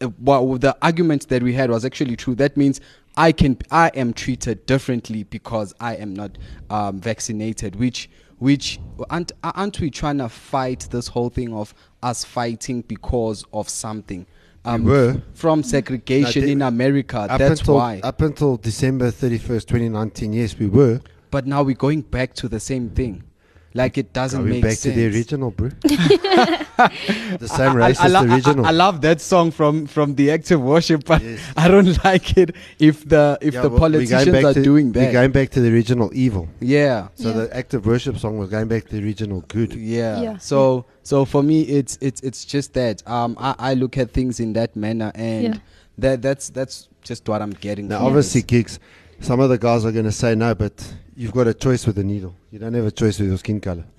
uh, 0.00 0.10
well, 0.20 0.58
the 0.58 0.76
argument 0.82 1.28
that 1.28 1.42
we 1.42 1.52
had 1.52 1.70
was 1.70 1.84
actually 1.84 2.16
true. 2.16 2.34
That 2.34 2.56
means 2.56 2.80
I 3.16 3.32
can, 3.32 3.58
I 3.70 3.88
am 3.94 4.12
treated 4.12 4.66
differently 4.66 5.24
because 5.24 5.74
I 5.80 5.96
am 5.96 6.14
not 6.14 6.38
um, 6.68 7.00
vaccinated. 7.00 7.76
Which, 7.76 8.10
which 8.38 8.80
aren't, 9.08 9.32
aren't 9.42 9.80
we 9.80 9.90
trying 9.90 10.18
to 10.18 10.28
fight 10.28 10.88
this 10.90 11.08
whole 11.08 11.30
thing 11.30 11.52
of 11.52 11.74
us 12.02 12.24
fighting 12.24 12.82
because 12.82 13.44
of 13.52 13.68
something? 13.68 14.26
Um, 14.62 14.84
were. 14.84 15.22
from 15.32 15.62
segregation 15.62 16.44
No, 16.44 16.52
in 16.52 16.62
America. 16.62 17.26
That's 17.30 17.60
until, 17.60 17.76
why. 17.76 18.00
Up 18.02 18.20
until 18.20 18.58
December 18.58 19.10
31st, 19.10 19.66
2019, 19.66 20.32
yes, 20.34 20.58
we 20.58 20.66
were. 20.66 21.00
But 21.30 21.46
now 21.46 21.62
we're 21.62 21.74
going 21.76 22.02
back 22.02 22.34
to 22.34 22.48
the 22.48 22.60
same 22.60 22.90
thing. 22.90 23.24
Like 23.72 23.96
it 23.98 24.12
doesn't 24.12 24.40
Going 24.40 24.50
make 24.50 24.62
back 24.64 24.72
sense. 24.72 24.82
to 24.82 25.00
the 25.00 25.06
original, 25.06 25.52
bro. 25.52 25.68
the 25.84 27.46
same 27.46 27.76
race 27.76 28.00
I, 28.00 28.02
I, 28.02 28.06
as 28.06 28.12
lo- 28.12 28.24
the 28.24 28.32
I- 28.32 28.34
original. 28.34 28.66
I, 28.66 28.68
I 28.68 28.72
love 28.72 29.00
that 29.02 29.20
song 29.20 29.50
from 29.52 29.86
from 29.86 30.14
the 30.16 30.30
active 30.32 30.60
worship, 30.60 31.04
but 31.04 31.22
Yes. 31.22 31.40
I 31.56 31.68
don't 31.68 32.02
like 32.04 32.36
it 32.36 32.56
if 32.80 33.08
the 33.08 33.38
if 33.40 33.54
Yeah, 33.54 33.62
the 33.62 33.68
well, 33.68 33.80
we're 33.82 33.90
going 33.90 33.92
politicians 33.92 34.32
back 34.32 34.44
are 34.44 34.54
to- 34.54 34.62
doing 34.62 34.92
that. 34.92 35.06
We're 35.06 35.12
going 35.12 35.30
back 35.32 35.50
to 35.50 35.60
the 35.60 35.68
original 35.72 36.10
evil. 36.12 36.48
yeah. 36.60 37.08
So 37.14 37.28
Yeah. 37.28 37.34
the 37.34 37.56
active 37.56 37.86
worship 37.86 38.18
song 38.18 38.38
was 38.38 38.50
going 38.50 38.68
back 38.68 38.86
to 38.88 38.96
the 38.96 39.02
original 39.04 39.42
good. 39.48 39.74
Yeah. 39.74 40.20
Yeah. 40.20 40.36
So 40.38 40.86
so 41.04 41.24
for 41.24 41.42
me 41.42 41.62
it's 41.62 41.96
it's 42.00 42.20
it's 42.22 42.44
just 42.44 42.72
that. 42.74 43.06
Um 43.08 43.36
I, 43.38 43.54
I 43.58 43.74
look 43.74 43.96
at 43.98 44.10
things 44.10 44.40
in 44.40 44.52
that 44.54 44.74
manner 44.74 45.12
and 45.14 45.44
Yeah. 45.54 45.60
that 45.98 46.22
that's 46.22 46.48
that's 46.50 46.88
just 47.02 47.28
what 47.28 47.40
I'm 47.40 47.52
getting. 47.52 47.88
Now, 47.88 47.98
from 47.98 48.06
obviously, 48.08 48.40
this. 48.42 48.46
gigs. 48.46 48.80
Some 49.20 49.38
of 49.40 49.48
the 49.50 49.58
guys 49.58 49.84
are 49.84 49.92
going 49.92 50.06
to 50.06 50.12
say 50.12 50.34
no, 50.34 50.54
but 50.54 50.94
you've 51.16 51.32
got 51.32 51.46
a 51.46 51.54
choice 51.54 51.86
with 51.86 51.96
the 51.96 52.04
needle. 52.04 52.34
You 52.50 52.58
don't 52.58 52.74
have 52.74 52.86
a 52.86 52.90
choice 52.90 53.18
with 53.18 53.28
your 53.28 53.38
skin 53.38 53.60
color. 53.60 53.84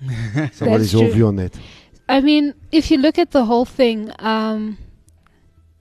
so, 0.52 0.66
what 0.66 0.78
That's 0.78 0.84
is 0.84 0.92
your 0.92 1.02
true. 1.04 1.12
view 1.12 1.26
on 1.28 1.36
that? 1.36 1.58
I 2.08 2.20
mean, 2.20 2.54
if 2.72 2.90
you 2.90 2.98
look 2.98 3.18
at 3.18 3.30
the 3.30 3.44
whole 3.44 3.64
thing, 3.64 4.12
um, 4.18 4.78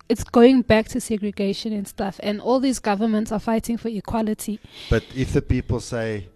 it's 0.08 0.24
going 0.24 0.62
back 0.62 0.88
to 0.90 1.02
segregation 1.02 1.74
and 1.74 1.88
stuff, 1.88 2.20
and 2.24 2.40
all 2.42 2.60
these 2.60 2.80
governments 2.80 3.32
are 3.32 3.40
fighting 3.40 3.78
for 3.78 3.88
equality. 3.90 4.60
But 4.90 5.04
if 5.16 5.34
the 5.34 5.42
people 5.42 5.80
say 5.80 6.28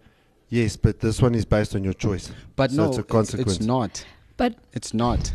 yes, 0.48 0.76
but 0.76 1.00
this 1.00 1.20
one 1.22 1.34
is 1.34 1.44
based 1.44 1.74
on 1.74 1.84
your 1.84 1.92
choice, 1.92 2.30
But 2.56 2.70
so 2.70 2.76
no, 2.84 2.88
it's 2.88 2.98
a 2.98 3.02
consequence. 3.02 3.56
it's 3.56 3.64
not. 3.66 4.04
But 4.36 4.54
It's 4.72 4.92
not. 4.92 5.32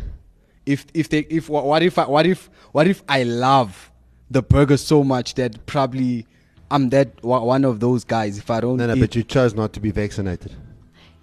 If 0.64 0.86
if 0.94 1.08
they 1.08 1.20
if 1.28 1.48
what 1.48 1.82
if 1.82 1.98
I, 1.98 2.06
what 2.06 2.24
if 2.26 2.48
what 2.70 2.86
if 2.86 3.02
I 3.08 3.24
love 3.24 3.90
the 4.30 4.42
burger 4.42 4.76
so 4.76 5.02
much 5.02 5.34
that 5.34 5.66
probably 5.66 6.26
I'm 6.72 6.88
that 6.90 7.08
one 7.22 7.64
of 7.64 7.80
those 7.80 8.02
guys. 8.04 8.38
If 8.38 8.50
I 8.50 8.60
don't, 8.60 8.76
No, 8.78 8.86
no, 8.86 8.94
eat, 8.94 9.00
but 9.00 9.14
you 9.14 9.22
chose 9.22 9.54
not 9.54 9.72
to 9.74 9.80
be 9.80 9.90
vaccinated. 9.90 10.52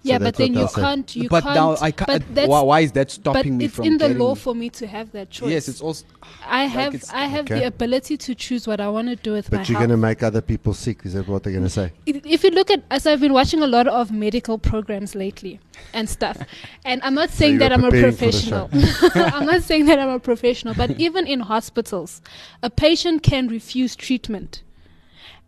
yeah, 0.02 0.16
that's 0.18 0.38
but 0.38 0.42
then 0.42 0.54
you 0.54 0.68
can't. 0.74 1.16
You 1.16 1.28
but 1.28 1.42
can't. 1.42 1.54
now 1.56 1.76
I 1.80 1.90
can't. 1.90 2.06
But 2.06 2.22
that's, 2.34 2.48
why, 2.48 2.60
why 2.62 2.80
is 2.80 2.92
that 2.92 3.10
stopping 3.10 3.58
me 3.58 3.68
from? 3.68 3.84
it's 3.84 3.92
in 3.92 3.98
the 3.98 4.10
law 4.18 4.34
for 4.34 4.54
me 4.54 4.70
to 4.70 4.86
have 4.86 5.10
that 5.12 5.28
choice. 5.30 5.50
yes, 5.50 5.68
it's 5.68 5.80
also. 5.82 6.06
I 6.46 6.64
have. 6.64 6.94
it's- 6.94 7.12
I 7.12 7.26
have 7.26 7.44
Okay. 7.44 7.60
the 7.60 7.66
ability 7.66 8.16
to 8.16 8.34
choose 8.34 8.66
what 8.66 8.80
I 8.80 8.88
want 8.88 9.08
to 9.08 9.16
do 9.16 9.32
with 9.32 9.50
my 9.52 9.58
But 9.58 9.68
you're 9.68 9.78
going 9.78 9.90
to 9.90 9.96
make 10.08 10.22
other 10.22 10.40
people 10.40 10.72
sick. 10.72 11.04
Is 11.04 11.12
that 11.14 11.26
what 11.28 11.42
they're 11.42 11.52
going 11.52 11.64
to 11.64 11.76
say? 11.80 11.92
if 12.06 12.16
if 12.24 12.44
you 12.44 12.50
look 12.50 12.70
at 12.70 12.82
as 12.90 13.06
I've 13.06 13.20
been 13.20 13.32
watching 13.34 13.60
a 13.62 13.66
lot 13.66 13.86
of 13.88 14.10
medical 14.12 14.56
programs 14.56 15.14
lately 15.14 15.60
and 15.92 16.08
stuff, 16.08 16.38
and 16.84 17.02
I'm 17.02 17.14
not 17.14 17.28
saying 17.30 17.54
you 17.54 17.58
that 17.58 17.72
I'm 17.72 17.84
a 17.84 17.90
preparing 17.90 18.14
for 18.16 18.26
the 18.26 18.30
professional. 18.30 18.70
I'm 19.34 19.46
not 19.46 19.62
saying 19.64 19.84
that 19.86 19.98
I'm 19.98 20.08
a 20.10 20.20
professional, 20.20 20.74
but 20.74 20.90
even 21.06 21.26
in 21.26 21.40
hospitals, 21.40 22.22
a 22.62 22.70
patient 22.70 23.22
can 23.22 23.48
refuse 23.48 23.94
treatment, 23.96 24.62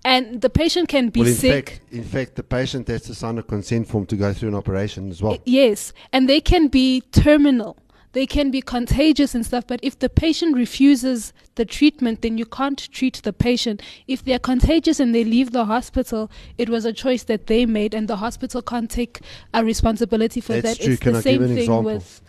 and 0.05 0.41
the 0.41 0.51
patient 0.51 0.88
can 0.88 1.09
be 1.11 1.21
well, 1.21 1.29
in 1.29 1.35
sick. 1.35 1.69
fact, 1.71 1.81
in 1.93 2.05
fact, 2.05 2.35
the 2.35 2.43
patient 2.43 2.88
has 2.88 3.03
to 3.03 3.15
sign 3.15 3.38
a 3.38 3.43
consent 3.43 3.88
form 3.88 4.07
to 4.07 4.17
go 4.17 4.33
through 4.33 4.49
an 4.49 4.55
operation 4.55 5.11
as 5.11 5.23
well. 5.23 5.38
Yes, 5.45 5.93
and 6.12 6.29
they 6.29 6.41
can 6.41 6.69
be 6.69 7.01
terminal. 7.12 7.77
They 8.12 8.27
can 8.27 8.51
be 8.51 8.61
contagious 8.61 9.35
and 9.35 9.47
stuff, 9.47 9.67
but 9.67 9.81
if 9.83 9.99
the 9.99 10.11
patient 10.11 10.55
refuses 10.55 11.33
the 11.55 11.65
treatment, 11.65 12.21
then 12.21 12.37
you 12.37 12.45
can't 12.45 12.77
treat 12.93 13.23
the 13.23 13.33
patient. 13.33 13.81
If 14.07 14.23
they're 14.23 14.38
contagious 14.38 15.01
and 15.01 15.15
they 15.15 15.25
leave 15.25 15.53
the 15.53 15.65
hospital, 15.65 16.31
it 16.59 16.69
was 16.69 16.85
a 16.85 16.93
choice 16.93 17.23
that 17.25 17.47
they 17.47 17.65
made, 17.65 17.95
and 17.95 18.09
the 18.09 18.17
hospital 18.17 18.61
can't 18.61 18.91
take 18.91 19.21
a 19.55 19.65
responsibility 19.65 20.43
for 20.43 20.61
That's 20.61 20.77
that. 20.77 20.85
true. 20.85 20.93
It's 20.93 21.03
Can 21.03 21.12
the 21.15 21.19
I 21.21 21.23
give 21.23 21.41
an 21.41 21.49
thing 21.49 21.59
example? 21.59 21.85
with 21.95 22.21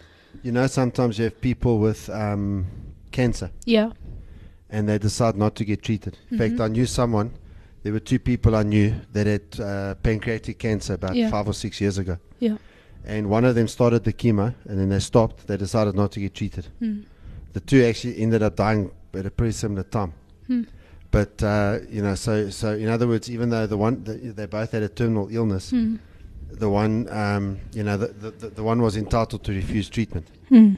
You 0.42 0.54
know, 0.54 0.68
sometimes 0.68 1.18
you 1.20 1.26
have 1.26 1.42
people 1.42 1.80
with 1.80 2.10
um, 2.10 2.66
cancer 3.12 3.52
yeah, 3.66 3.92
and 4.70 4.88
they 4.88 4.98
decide 4.98 5.36
not 5.36 5.56
to 5.56 5.66
get 5.66 5.82
treated. 5.84 6.18
In 6.32 6.38
fact, 6.38 6.54
Mhm. 6.54 6.62
I 6.62 6.68
knew 6.70 6.86
someone. 6.86 7.32
There 7.84 7.92
were 7.94 8.00
two 8.00 8.20
people 8.20 8.56
I 8.56 8.64
knew 8.64 8.94
that 9.12 9.28
had 9.28 9.60
uh, 9.60 9.96
pancreatic 9.96 10.58
cancer 10.60 10.94
about 10.94 11.16
Yeah. 11.16 11.30
five 11.30 11.48
or 11.48 11.54
six 11.54 11.80
years 11.82 11.98
ago. 11.98 12.18
yeah, 12.40 12.58
And 13.06 13.30
one 13.30 13.44
of 13.46 13.56
them 13.56 13.68
started 13.68 14.04
the 14.04 14.14
chemo 14.14 14.54
and 14.68 14.80
then 14.80 14.90
they 14.90 15.00
stopped. 15.00 15.48
They 15.48 15.58
decided 15.58 15.94
not 15.96 16.12
to 16.14 16.20
get 16.20 16.34
treated. 16.34 16.68
mm, 16.82 17.04
The 17.54 17.60
two 17.60 17.84
actually 17.84 18.18
ended 18.22 18.42
up 18.42 18.56
dying 18.56 18.92
at 19.14 19.26
a 19.26 19.30
pretty 19.32 19.52
similar 19.54 19.84
time. 19.84 20.14
Hmm. 20.48 20.64
But 21.12 21.44
uh, 21.44 21.80
you 21.92 22.02
know, 22.02 22.16
so 22.16 22.50
so 22.50 22.74
in 22.74 22.90
other 22.90 23.08
words, 23.08 23.30
even 23.30 23.50
though 23.50 23.68
the 23.68 23.78
one 23.78 24.04
the, 24.04 24.14
they 24.34 24.48
both 24.48 24.72
had 24.72 24.82
a 24.82 24.90
terminal 24.90 25.28
illness, 25.30 25.72
mm, 25.72 26.00
the 26.52 26.68
one 26.70 27.08
um, 27.10 27.60
you 27.74 27.84
know 27.84 27.98
the, 27.98 28.32
the 28.40 28.50
the 28.50 28.64
one 28.64 28.82
was 28.82 28.96
entitled 28.98 29.44
to 29.44 29.52
refuse 29.52 29.90
treatment. 29.90 30.26
mm. 30.50 30.76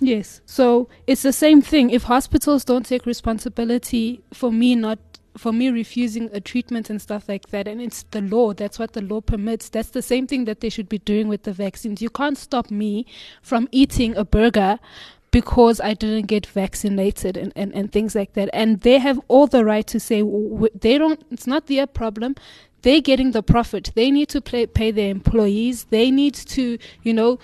Yes. 0.00 0.40
So 0.46 0.88
it's 1.06 1.22
the 1.22 1.32
same 1.32 1.60
thing. 1.62 1.90
If 1.90 2.04
hospitals 2.04 2.64
don't 2.64 2.84
take 2.86 3.06
responsibility 3.06 4.22
for 4.32 4.50
me 4.50 4.74
not 4.74 4.98
for 5.36 5.52
me 5.52 5.70
refusing 5.70 6.30
a 6.32 6.40
treatment 6.40 6.90
and 6.90 7.00
stuff 7.00 7.28
like 7.28 7.48
that, 7.48 7.68
and 7.68 7.80
it's 7.80 8.04
the 8.10 8.20
law, 8.20 8.52
that's 8.52 8.78
what 8.78 8.92
the 8.92 9.02
law 9.02 9.20
permits. 9.20 9.68
That's 9.68 9.90
the 9.90 10.02
same 10.02 10.26
thing 10.26 10.44
that 10.44 10.60
they 10.60 10.68
should 10.68 10.88
be 10.88 10.98
doing 10.98 11.28
with 11.28 11.44
the 11.44 11.52
vaccines. 11.52 12.02
You 12.02 12.10
can't 12.10 12.38
stop 12.38 12.70
me 12.70 13.06
from 13.42 13.68
eating 13.72 14.16
a 14.16 14.24
burger 14.24 14.78
because 15.30 15.80
I 15.80 15.94
didn't 15.94 16.26
get 16.26 16.46
vaccinated 16.46 17.36
and, 17.36 17.52
and, 17.54 17.72
and 17.74 17.92
things 17.92 18.14
like 18.14 18.32
that. 18.32 18.50
And 18.52 18.80
they 18.80 18.98
have 18.98 19.20
all 19.28 19.46
the 19.46 19.64
right 19.64 19.86
to 19.86 20.00
say 20.00 20.22
they 20.74 20.98
don't, 20.98 21.22
it's 21.30 21.46
not 21.46 21.66
their 21.66 21.86
problem. 21.86 22.34
They're 22.82 23.00
getting 23.00 23.32
the 23.32 23.42
profit. 23.42 23.92
They 23.94 24.10
need 24.10 24.28
to 24.30 24.40
play, 24.40 24.66
pay 24.66 24.90
their 24.90 25.10
employees. 25.10 25.84
They 25.90 26.10
need 26.10 26.34
to, 26.34 26.78
you 27.02 27.12
know, 27.12 27.38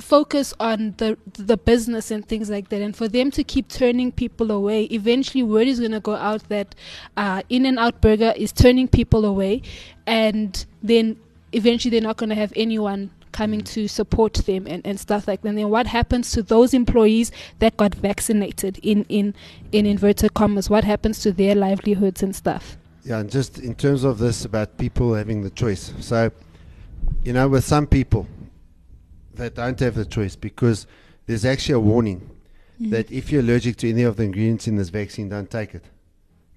focus 0.00 0.52
on 0.58 0.94
the 0.98 1.16
the 1.34 1.56
business 1.56 2.10
and 2.10 2.26
things 2.26 2.50
like 2.50 2.68
that. 2.70 2.82
And 2.82 2.96
for 2.96 3.08
them 3.08 3.30
to 3.32 3.44
keep 3.44 3.68
turning 3.68 4.12
people 4.12 4.50
away 4.50 4.84
eventually 4.84 5.42
word 5.42 5.68
is 5.68 5.78
going 5.78 5.92
to 5.92 6.00
go 6.00 6.14
out 6.14 6.48
that 6.48 6.74
uh, 7.16 7.42
in 7.48 7.66
and 7.66 7.78
out 7.78 8.00
burger 8.00 8.32
is 8.36 8.52
turning 8.52 8.88
people 8.88 9.24
away 9.24 9.62
and 10.06 10.64
then 10.82 11.16
eventually 11.52 11.90
they're 11.90 12.00
not 12.00 12.16
going 12.16 12.30
to 12.30 12.34
have 12.34 12.52
anyone 12.56 13.10
coming 13.32 13.60
to 13.60 13.88
support 13.88 14.34
them 14.46 14.66
and, 14.66 14.86
and 14.86 14.98
stuff 14.98 15.26
like 15.26 15.42
that. 15.42 15.48
And 15.48 15.58
then 15.58 15.68
what 15.68 15.86
happens 15.86 16.30
to 16.32 16.42
those 16.42 16.72
employees 16.72 17.32
that 17.58 17.76
got 17.76 17.94
vaccinated 17.94 18.78
in 18.82 19.04
in 19.08 19.34
in 19.72 19.86
inverted 19.86 20.34
commas? 20.34 20.70
What 20.70 20.84
happens 20.84 21.20
to 21.20 21.32
their 21.32 21.54
livelihoods 21.54 22.22
and 22.22 22.34
stuff? 22.34 22.76
Yeah, 23.04 23.18
and 23.18 23.30
just 23.30 23.58
in 23.58 23.74
terms 23.74 24.02
of 24.04 24.18
this 24.18 24.44
about 24.44 24.78
people 24.78 25.14
having 25.14 25.42
the 25.42 25.50
choice. 25.50 25.92
So, 26.00 26.30
you 27.22 27.34
know, 27.34 27.48
with 27.48 27.64
some 27.64 27.86
people 27.86 28.26
that 29.36 29.54
don't 29.54 29.78
have 29.80 29.94
the 29.94 30.04
choice 30.04 30.36
because 30.36 30.86
there's 31.26 31.44
actually 31.44 31.74
a 31.74 31.80
warning 31.80 32.30
Mm. 32.80 32.90
that 32.90 33.08
if 33.12 33.30
you're 33.30 33.40
allergic 33.40 33.76
to 33.76 33.88
any 33.88 34.02
of 34.02 34.16
the 34.16 34.24
ingredients 34.24 34.66
in 34.66 34.74
this 34.74 34.88
vaccine, 34.88 35.28
don't 35.28 35.48
take 35.48 35.76
it. 35.76 35.84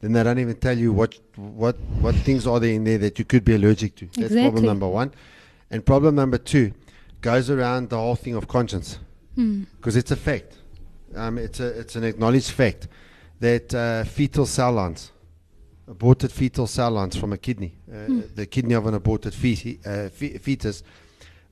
Then 0.02 0.14
they 0.14 0.24
don't 0.24 0.40
even 0.40 0.56
tell 0.56 0.76
you 0.76 0.92
what 0.92 1.20
what 1.36 1.76
what 2.02 2.16
things 2.16 2.48
are 2.48 2.60
there 2.60 2.74
in 2.74 2.84
there 2.86 2.98
that 2.98 3.20
you 3.20 3.26
could 3.26 3.46
be 3.46 3.54
allergic 3.54 3.94
to. 3.98 4.06
That's 4.06 4.18
Exactly. 4.18 4.42
problem 4.42 4.66
number 4.66 4.88
one. 4.88 5.12
And 5.70 5.86
problem 5.86 6.16
number 6.16 6.40
two 6.40 6.72
goes 7.22 7.52
around 7.52 7.90
the 7.90 7.98
whole 7.98 8.16
thing 8.16 8.34
of 8.36 8.48
conscience 8.48 8.98
Hmm. 9.36 9.64
because 9.76 9.96
it's 9.96 10.10
a 10.10 10.16
fact. 10.16 10.58
Um, 11.16 11.38
it's 11.38 11.60
a 11.60 11.68
it's 11.80 11.96
an 11.96 12.04
acknowledged 12.04 12.50
fact 12.50 12.88
that 13.40 13.74
uh, 13.76 14.04
fetal 14.04 14.48
cell 14.48 14.72
lines, 14.72 15.12
aborted 15.88 16.32
fetal 16.32 16.66
cell 16.66 16.90
lines 16.92 17.16
from 17.16 17.32
a 17.32 17.38
kidney, 17.38 17.76
uh, 17.92 18.06
Hmm. 18.08 18.22
the 18.34 18.48
kidney 18.48 18.74
of 18.74 18.88
an 18.88 18.96
aborted 18.96 19.34
feti- 19.34 19.78
uh, 19.86 20.10
fe- 20.10 20.40
fetus, 20.40 20.82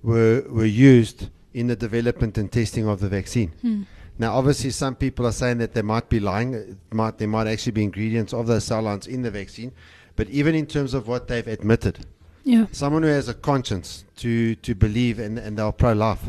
were 0.05 0.43
were 0.49 0.65
used 0.65 1.29
in 1.53 1.67
the 1.67 1.75
development 1.75 2.37
and 2.37 2.51
testing 2.51 2.87
of 2.87 2.99
the 2.99 3.09
vaccine. 3.09 3.49
Hmm. 3.61 3.83
Now, 4.17 4.35
obviously, 4.35 4.69
some 4.69 4.95
people 4.95 5.25
are 5.25 5.31
saying 5.33 5.57
that 5.57 5.73
they 5.73 5.81
might 5.81 6.07
be 6.07 6.19
lying. 6.19 6.79
Might 6.91 7.17
there 7.17 7.27
might 7.27 7.47
actually 7.47 7.73
be 7.73 7.83
ingredients 7.83 8.33
of 8.33 8.47
those 8.47 8.63
cell 8.63 8.81
lines 8.81 9.07
in 9.07 9.23
the 9.23 9.31
vaccine, 9.31 9.71
but 10.15 10.29
even 10.29 10.55
in 10.55 10.67
terms 10.67 10.93
of 10.93 11.07
what 11.07 11.27
they've 11.27 11.47
admitted, 11.47 12.05
yeah 12.43 12.67
someone 12.71 13.01
who 13.01 13.09
has 13.09 13.27
a 13.27 13.33
conscience 13.33 14.05
to 14.17 14.55
to 14.55 14.75
believe 14.75 15.19
and 15.19 15.39
and 15.39 15.57
they're 15.57 15.71
pro 15.71 15.93
life. 15.93 16.23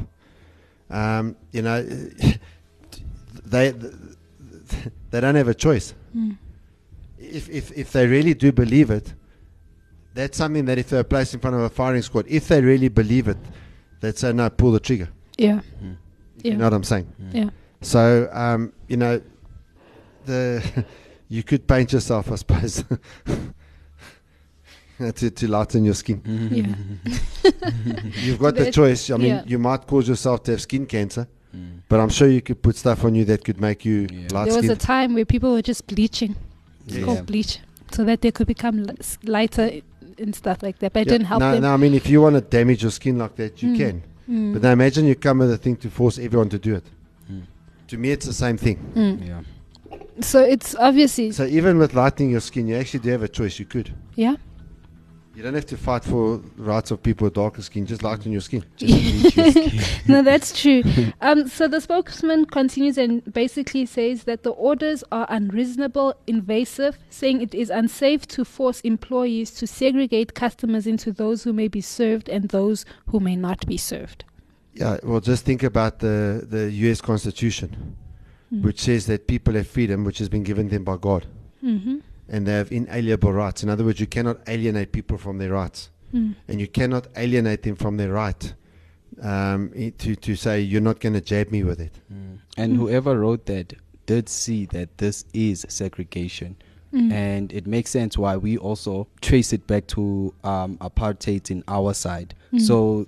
Um, 0.88 1.36
you 1.52 1.62
know, 1.62 1.82
they 3.44 3.74
they 5.10 5.20
don't 5.20 5.34
have 5.34 5.48
a 5.48 5.54
choice. 5.54 5.94
Mm. 6.16 6.38
If 7.18 7.48
if 7.50 7.72
if 7.72 7.92
they 7.92 8.06
really 8.06 8.34
do 8.34 8.52
believe 8.52 8.90
it, 8.90 9.12
that's 10.14 10.38
something 10.38 10.64
that 10.64 10.78
if 10.78 10.88
they're 10.88 11.04
placed 11.04 11.34
in 11.34 11.40
front 11.40 11.56
of 11.56 11.62
a 11.62 11.68
firing 11.68 12.02
squad, 12.02 12.24
if 12.26 12.48
they 12.48 12.60
really 12.60 12.88
believe 12.88 13.28
it, 13.28 13.38
they'd 14.06 14.18
say 14.18 14.32
no, 14.32 14.48
pull 14.50 14.72
the 14.72 14.80
trigger. 14.80 15.08
yeah 15.38 15.60
mm-hmm. 15.60 15.92
You 16.42 16.52
yeah 16.52 16.56
know 16.58 16.64
what 16.64 16.74
I'm 16.74 16.84
saying? 16.84 17.06
Mm. 17.22 17.34
yeah 17.34 17.50
So 17.80 18.28
um, 18.32 18.72
you 18.88 18.96
know, 18.96 19.20
the 20.24 20.84
you 21.28 21.42
could 21.42 21.66
paint 21.66 21.92
yourself, 21.92 22.30
I 22.30 22.36
suppose, 22.36 22.84
to 25.18 25.30
to 25.30 25.48
lighten 25.48 25.84
your 25.84 25.94
skin. 25.94 26.20
Mm-hmm. 26.20 26.54
yeah 26.54 26.74
You've 28.24 28.38
got 28.38 28.54
the 28.56 28.70
choice. 28.72 29.10
I 29.10 29.16
mean, 29.16 29.26
yeah. 29.28 29.42
you 29.46 29.58
might 29.58 29.86
cause 29.86 30.08
yourself 30.08 30.42
to 30.44 30.52
have 30.52 30.60
skin 30.60 30.86
cancer, 30.86 31.26
mm. 31.54 31.80
but 31.88 32.00
I'm 32.00 32.08
sure 32.08 32.28
you 32.28 32.40
could 32.42 32.62
put 32.62 32.76
stuff 32.76 33.04
on 33.04 33.14
you 33.14 33.24
that 33.26 33.44
could 33.44 33.60
make 33.60 33.84
you 33.84 34.06
Yeah. 34.10 34.28
light 34.32 34.48
there 34.48 34.60
was 34.62 34.70
a 34.70 34.76
time 34.76 35.14
where 35.14 35.24
people 35.24 35.52
were 35.52 35.62
just 35.62 35.86
bleaching 35.86 36.34
it's 36.86 36.96
Yes. 36.96 37.04
called 37.04 37.26
bleach 37.26 37.60
so 37.92 38.04
that 38.04 38.20
they 38.20 38.30
could 38.30 38.46
become 38.46 38.82
li- 38.84 38.96
lighter 39.24 39.66
and 40.18 40.34
stuff 40.34 40.62
like 40.62 40.78
that 40.80 40.92
but 40.92 41.00
it 41.02 41.06
Yeah. 41.06 41.12
didn't 41.14 41.26
help 41.26 41.40
no, 41.40 41.52
them 41.52 41.62
no, 41.62 41.74
I 41.74 41.76
mean, 41.76 41.94
if 41.94 42.08
you 42.08 42.20
want 42.22 42.34
to 42.36 42.40
damage 42.40 42.82
your 42.82 42.90
skin 42.92 43.18
like 43.18 43.36
that, 43.36 43.62
you 43.62 43.70
Mm. 43.70 43.76
can. 43.76 44.02
Mm. 44.30 44.52
But 44.54 44.62
now 44.62 44.72
imagine 44.72 45.04
you 45.06 45.14
come 45.14 45.38
with 45.38 45.52
a 45.52 45.56
thing 45.56 45.76
to 45.76 45.88
force 45.90 46.18
everyone 46.18 46.48
to 46.50 46.58
do 46.58 46.74
it. 46.74 46.84
Mm. 47.30 47.42
To 47.88 47.96
me, 47.98 48.10
it's 48.10 48.26
the 48.26 48.32
same 48.32 48.56
thing. 48.56 48.78
Mm. 48.94 49.26
Yeah. 49.28 49.40
so 50.20 50.40
it's 50.42 50.74
obviously 50.76 51.30
So 51.32 51.44
even 51.44 51.78
with 51.78 51.94
lightening 51.94 52.30
your 52.30 52.40
skin, 52.40 52.66
you 52.68 52.74
actually 52.76 53.00
do 53.00 53.10
have 53.10 53.22
a 53.22 53.28
choice. 53.28 53.58
You 53.60 53.66
could. 53.66 53.92
yeah 54.14 54.36
You 55.36 55.42
don't 55.42 55.52
have 55.52 55.66
to 55.66 55.76
fight 55.76 56.02
for 56.02 56.38
rights 56.56 56.90
of 56.90 57.02
people 57.02 57.26
with 57.26 57.34
darker 57.34 57.60
skin. 57.60 57.84
Just 57.84 58.02
lighten 58.02 58.32
your 58.32 58.40
skin. 58.40 58.64
no, 60.08 60.22
that's 60.22 60.58
true. 60.58 60.82
Um, 61.20 61.46
so 61.46 61.68
the 61.68 61.82
spokesman 61.82 62.46
continues 62.46 62.96
and 62.96 63.22
basically 63.34 63.84
says 63.84 64.24
that 64.24 64.44
the 64.44 64.50
orders 64.50 65.04
are 65.12 65.26
unreasonable, 65.28 66.14
invasive, 66.26 66.96
saying 67.10 67.42
it 67.42 67.54
is 67.54 67.68
unsafe 67.68 68.26
to 68.28 68.46
force 68.46 68.80
employees 68.80 69.50
to 69.52 69.66
segregate 69.66 70.32
customers 70.32 70.86
into 70.86 71.12
those 71.12 71.44
who 71.44 71.52
may 71.52 71.68
be 71.68 71.82
served 71.82 72.30
and 72.30 72.48
those 72.48 72.86
who 73.08 73.20
may 73.20 73.36
not 73.36 73.66
be 73.66 73.76
served. 73.76 74.24
Yeah, 74.72 74.96
well, 75.02 75.20
just 75.20 75.44
think 75.44 75.62
about 75.62 75.98
the, 75.98 76.46
the 76.48 76.70
U.S. 76.70 77.02
Constitution, 77.02 77.96
Mm. 78.54 78.62
which 78.62 78.80
says 78.80 79.06
that 79.06 79.26
people 79.26 79.54
have 79.54 79.66
freedom, 79.66 80.04
which 80.04 80.18
has 80.18 80.28
been 80.28 80.44
given 80.44 80.68
them 80.68 80.84
by 80.84 80.96
God, 80.96 81.26
Mm-hmm. 81.64 81.96
And 82.28 82.46
they 82.46 82.52
have 82.52 82.70
inalienable 82.72 83.32
rights. 83.32 83.62
In 83.62 83.68
other 83.68 83.84
words, 83.84 84.00
you 84.00 84.06
cannot 84.06 84.38
alienate 84.48 84.92
people 84.92 85.18
from 85.18 85.38
their 85.38 85.52
rights, 85.52 85.90
Mm. 86.14 86.34
and 86.48 86.60
you 86.60 86.68
cannot 86.68 87.08
alienate 87.16 87.62
them 87.64 87.74
from 87.76 87.96
their 87.96 88.12
right 88.12 88.54
um, 89.22 89.70
to 89.98 90.14
to 90.16 90.36
say 90.36 90.60
you're 90.60 90.80
not 90.80 91.00
going 91.00 91.14
to 91.14 91.20
jab 91.20 91.50
me 91.50 91.62
with 91.64 91.80
it. 91.80 91.94
Mm. 92.12 92.38
And 92.56 92.76
whoever 92.76 93.18
wrote 93.18 93.46
that 93.46 93.74
did 94.06 94.28
see 94.28 94.66
that 94.66 94.98
this 94.98 95.24
is 95.32 95.66
segregation. 95.68 96.56
Mm. 96.92 97.12
And 97.12 97.52
it 97.52 97.66
makes 97.66 97.90
sense 97.90 98.16
why 98.16 98.36
we 98.36 98.56
also 98.56 99.08
trace 99.20 99.52
it 99.52 99.66
back 99.66 99.86
to 99.88 100.32
um, 100.44 100.78
apartheid 100.78 101.50
in 101.50 101.64
our 101.66 101.92
side. 101.92 102.34
Mm. 102.52 102.60
So 102.60 103.06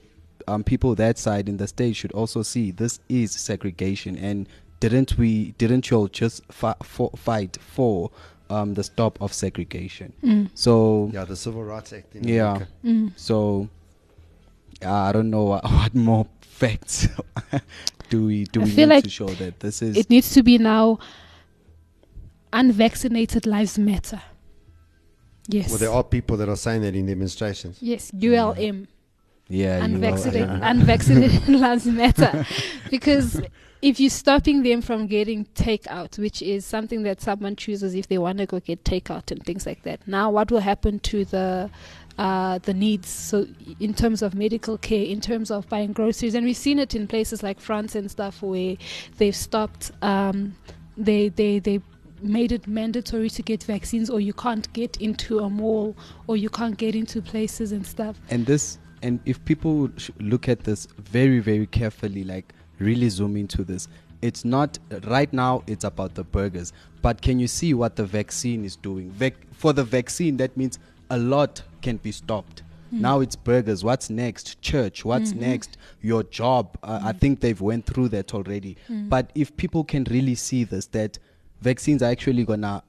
um, 0.49 0.65
people 0.65 0.95
that 0.97 1.19
side 1.19 1.49
in 1.49 1.57
the 1.59 1.69
state 1.69 1.95
should 1.95 2.13
also 2.13 2.43
see 2.43 2.73
this 2.73 2.99
is 3.09 3.31
segregation. 3.33 4.17
And 4.19 4.49
didn't 4.81 5.17
we? 5.17 5.53
Didn't 5.53 5.91
you 5.91 5.97
all 5.99 6.09
just 6.09 6.43
fi- 6.51 6.75
for, 6.83 7.11
fight 7.17 7.59
for 7.61 8.11
um, 8.51 8.75
the 8.75 8.85
stop 8.85 9.21
of 9.21 9.33
segregation? 9.33 10.13
Mm. 10.23 10.51
So 10.55 11.11
Yeah, 11.13 11.25
the 11.25 11.37
Civil 11.37 11.65
Rights 11.65 11.93
Act. 11.93 12.15
In 12.17 12.27
yeah. 12.27 12.65
Mm. 12.85 13.13
So 13.17 13.69
uh, 14.85 14.91
I 14.91 15.13
don't 15.13 15.31
know 15.31 15.45
what, 15.45 15.65
what 15.79 15.95
more 15.95 16.27
facts 16.41 17.09
do 18.11 18.27
we 18.27 18.45
do 18.45 18.61
I 18.61 18.65
we 18.65 18.71
feel 18.71 18.89
need 18.89 18.95
like 18.95 19.05
to 19.05 19.11
show 19.11 19.29
that 19.29 19.61
this 19.61 19.83
is 19.83 19.97
It 19.97 20.11
needs 20.11 20.31
to 20.35 20.43
be 20.43 20.59
now 20.59 20.99
unvaccinated 22.53 23.47
lives 23.47 23.79
matter. 23.79 24.23
Yes. 25.47 25.71
Well, 25.71 25.79
there 25.79 25.91
are 25.91 26.05
people 26.05 26.37
that 26.39 26.49
are 26.49 26.57
saying 26.57 26.83
that 26.83 26.95
in 26.95 27.07
demonstrations. 27.07 27.79
yes, 27.81 28.11
ULM. 28.15 28.57
yeah 28.59 28.87
know, 29.49 29.81
unvaccinated, 29.81 30.49
uh, 30.49 30.61
unvaccinated 30.63 31.49
lives 31.49 31.87
matter 31.87 32.47
because 32.91 33.41
if 33.81 34.01
you're 34.01 34.11
stopping 34.11 34.63
them 34.63 34.83
from 34.83 35.07
getting 35.07 35.45
takeout, 35.55 36.19
which 36.19 36.43
is 36.43 36.67
something 36.67 37.03
that 37.05 37.21
someone 37.21 37.57
chooses 37.57 37.95
if 37.95 38.09
they 38.09 38.19
want 38.19 38.39
to 38.39 38.47
go 38.47 38.61
get 38.61 38.85
takeout 38.85 39.31
and 39.31 39.45
things 39.45 39.67
like 39.67 39.83
that. 39.85 40.07
Now, 40.07 40.31
what 40.31 40.51
will 40.51 40.61
happen 40.61 40.99
to 41.01 41.25
the 41.25 41.71
uh, 42.19 42.59
the 42.59 42.75
needs? 42.75 43.09
So, 43.09 43.47
in 43.79 43.95
terms 43.95 44.23
of 44.23 44.35
medical 44.35 44.79
care, 44.79 45.05
in 45.05 45.21
terms 45.21 45.51
of 45.51 45.69
buying 45.69 45.93
groceries, 45.93 46.35
and 46.35 46.45
we've 46.45 46.57
seen 46.57 46.79
it 46.79 46.95
in 46.95 47.07
places 47.07 47.43
like 47.43 47.61
France 47.61 47.95
and 47.95 48.11
stuff 48.11 48.43
where 48.43 48.77
they've 49.19 49.37
stopped. 49.37 49.93
Um, 50.03 50.57
they 50.97 51.29
they 51.29 51.61
they 51.61 51.81
made 52.21 52.51
it 52.51 52.67
mandatory 52.67 53.31
to 53.31 53.43
get 53.43 53.63
vaccines, 53.63 54.11
or 54.11 54.19
you 54.19 54.33
can't 54.33 54.73
get 54.73 54.97
into 54.97 55.39
a 55.39 55.49
mall, 55.49 55.97
or 56.27 56.37
you 56.37 56.51
can't 56.51 56.77
get 56.77 56.97
into 56.97 57.23
places 57.23 57.71
and 57.71 57.87
stuff. 57.87 58.21
and 58.31 58.45
this 58.47 58.79
and 59.03 59.21
if 59.27 59.45
people 59.45 59.91
look 60.21 60.49
at 60.49 60.65
this 60.65 60.87
very 60.99 61.39
very 61.41 61.67
carefully 61.67 62.25
like 62.25 62.53
really 62.79 63.09
zoom 63.09 63.37
into 63.37 63.65
this 63.65 63.89
it's 64.23 64.45
not 64.45 64.79
right 65.05 65.33
now 65.33 65.63
it's 65.69 65.85
about 65.85 66.15
the 66.15 66.25
burgers. 66.25 66.73
But 67.03 67.23
can 67.23 67.39
you 67.39 67.47
see 67.47 67.73
what 67.75 67.95
the 67.95 68.05
vaccine 68.05 68.65
is 68.65 68.75
doing? 68.75 69.11
Vac- 69.13 69.55
for 69.55 69.73
the 69.73 69.85
vaccine 69.85 70.37
that 70.39 70.57
means 70.57 70.81
a 71.11 71.17
lot 71.19 71.63
can 71.83 71.99
be 71.99 72.11
stopped. 72.11 72.63
Mm. 72.93 73.01
now 73.01 73.21
it's 73.21 73.37
burgers. 73.37 73.85
What's 73.85 74.11
next? 74.11 74.61
Church. 74.61 75.05
What's 75.05 75.33
Mhm. 75.33 75.41
next? 75.41 75.77
Your 76.03 76.23
job. 76.25 76.77
Uh, 76.83 77.01
i 77.05 77.13
think 77.13 77.39
they've 77.41 77.61
went 77.61 77.87
through 77.87 78.09
that 78.09 78.35
already. 78.35 78.77
Mm. 78.89 79.09
but 79.09 79.31
if 79.37 79.57
people 79.57 79.85
can 79.85 80.03
really 80.11 80.35
see 80.35 80.65
this 80.65 80.87
that 80.89 81.19
vaccines 81.61 82.03
are 82.03 82.11
actually 82.11 82.45
gonna 82.45 82.83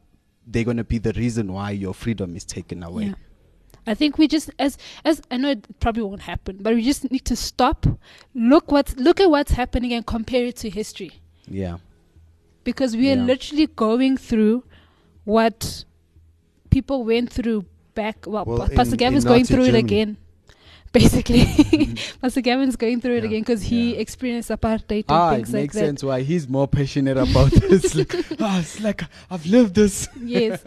they're 0.48 0.64
gonna 0.64 0.84
be 0.84 0.98
the 0.98 1.14
reason 1.14 1.54
why 1.54 1.70
your 1.72 1.94
freedom 1.94 2.36
is 2.36 2.44
taken 2.44 2.82
away. 2.82 3.06
Yeah. 3.06 3.14
I 3.90 3.96
think 3.96 4.18
we 4.22 4.28
just 4.28 4.50
as 4.60 4.78
as 5.04 5.22
I 5.32 5.38
know 5.38 5.50
it 5.58 5.62
probably 5.80 6.04
won't 6.04 6.22
happen, 6.34 6.58
but 6.62 6.72
we 6.76 6.82
just 6.84 7.10
need 7.12 7.26
to 7.26 7.36
stop, 7.36 7.86
look 8.34 8.72
what's 8.72 8.96
look 8.98 9.20
at 9.20 9.30
what's 9.36 9.52
happening 9.62 9.92
and 9.94 10.06
compare 10.06 10.46
it 10.52 10.58
to 10.64 10.70
history. 10.70 11.12
yeah 11.62 11.78
Because 12.70 12.92
we 13.02 13.06
are 13.12 13.16
literally 13.32 13.68
going 13.86 14.18
through 14.18 14.64
what 15.26 15.86
people 16.70 16.98
went 17.12 17.30
through 17.38 17.66
back 17.96 18.18
well, 18.28 18.46
Well, 18.46 18.60
Pa- 18.60 18.76
Pastor 18.76 18.94
in- 18.96 18.98
Gavin's 19.04 19.26
in 19.26 19.30
going 19.34 19.46
through 19.46 19.66
it 19.72 19.76
again. 19.76 20.18
basically. 20.94 21.46
Pastor 22.22 22.42
Gavin's 22.42 22.76
going 22.76 23.00
through 23.02 23.18
it 23.18 23.24
Yeah, 23.24 23.30
again 23.30 23.42
because 23.42 23.62
he 23.62 23.94
yeah. 23.94 24.00
experienced 24.00 24.50
apartheid 24.50 25.06
and 25.08 25.10
Ah, 25.10 25.32
it 25.32 25.36
things 25.38 25.54
like 25.54 25.62
makes 25.62 25.74
sense 25.76 26.04
why 26.04 26.22
he's 26.22 26.48
more 26.50 26.68
passionate 26.68 27.18
about 27.18 27.52
this. 27.70 27.96
like, 27.96 28.16
ah, 28.40 28.60
it's 28.60 28.80
like 28.82 29.04
I've 29.30 29.46
lived 29.46 29.76
this. 29.76 30.08
Yes. 30.20 30.64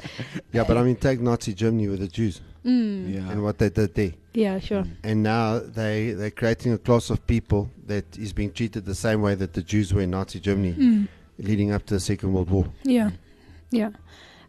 Yeah, 0.52 0.64
but 0.64 0.76
I 0.76 0.82
mean, 0.82 0.96
take 0.96 1.20
Nazi 1.20 1.54
Germany 1.54 1.88
with 1.88 2.00
the 2.00 2.08
Jews 2.08 2.40
Mm. 2.64 3.12
Yeah. 3.14 3.28
and 3.32 3.42
what 3.42 3.58
they 3.58 3.70
did 3.70 3.92
there. 3.94 4.12
Yeah, 4.34 4.60
sure. 4.60 4.84
And 5.02 5.24
now 5.24 5.58
they, 5.58 6.12
they're 6.12 6.30
creating 6.30 6.72
a 6.72 6.78
class 6.78 7.10
of 7.10 7.26
people 7.26 7.68
that 7.88 8.16
is 8.16 8.32
being 8.32 8.52
treated 8.52 8.84
the 8.84 8.94
same 8.94 9.20
way 9.20 9.34
that 9.34 9.52
the 9.52 9.62
Jews 9.62 9.92
were 9.92 10.02
in 10.02 10.10
Nazi 10.10 10.38
Germany 10.38 10.74
Mm. 10.78 11.08
leading 11.38 11.72
up 11.72 11.84
to 11.86 11.94
the 11.94 12.00
Second 12.00 12.32
World 12.32 12.50
War. 12.50 12.66
Yeah, 12.84 13.10
yeah. 13.72 13.90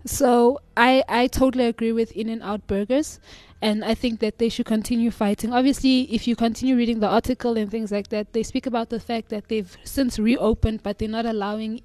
So 0.06 0.60
I 0.78 1.04
I 1.10 1.26
totally 1.28 1.66
agree 1.66 1.92
with 1.92 2.12
In 2.12 2.30
and 2.30 2.44
Out 2.44 2.68
Burgers, 2.68 3.20
and 3.64 3.86
I 3.86 3.96
think 3.96 4.20
that 4.20 4.40
they 4.40 4.50
should 4.50 4.66
continue 4.66 5.10
fighting. 5.10 5.54
Obviously, 5.54 6.02
if 6.14 6.28
you 6.28 6.36
continue 6.36 6.76
reading 6.76 7.00
the 7.00 7.08
article 7.08 7.58
and 7.58 7.72
things 7.72 7.94
like 7.94 8.10
that, 8.10 8.34
they 8.34 8.44
speak 8.44 8.66
about 8.66 8.90
the 8.90 9.00
fact 9.00 9.30
that 9.30 9.48
they've 9.48 9.78
since 9.86 10.20
reopened, 10.20 10.84
but 10.84 11.00
they're 11.00 11.08
not 11.08 11.26
allowing 11.26 11.82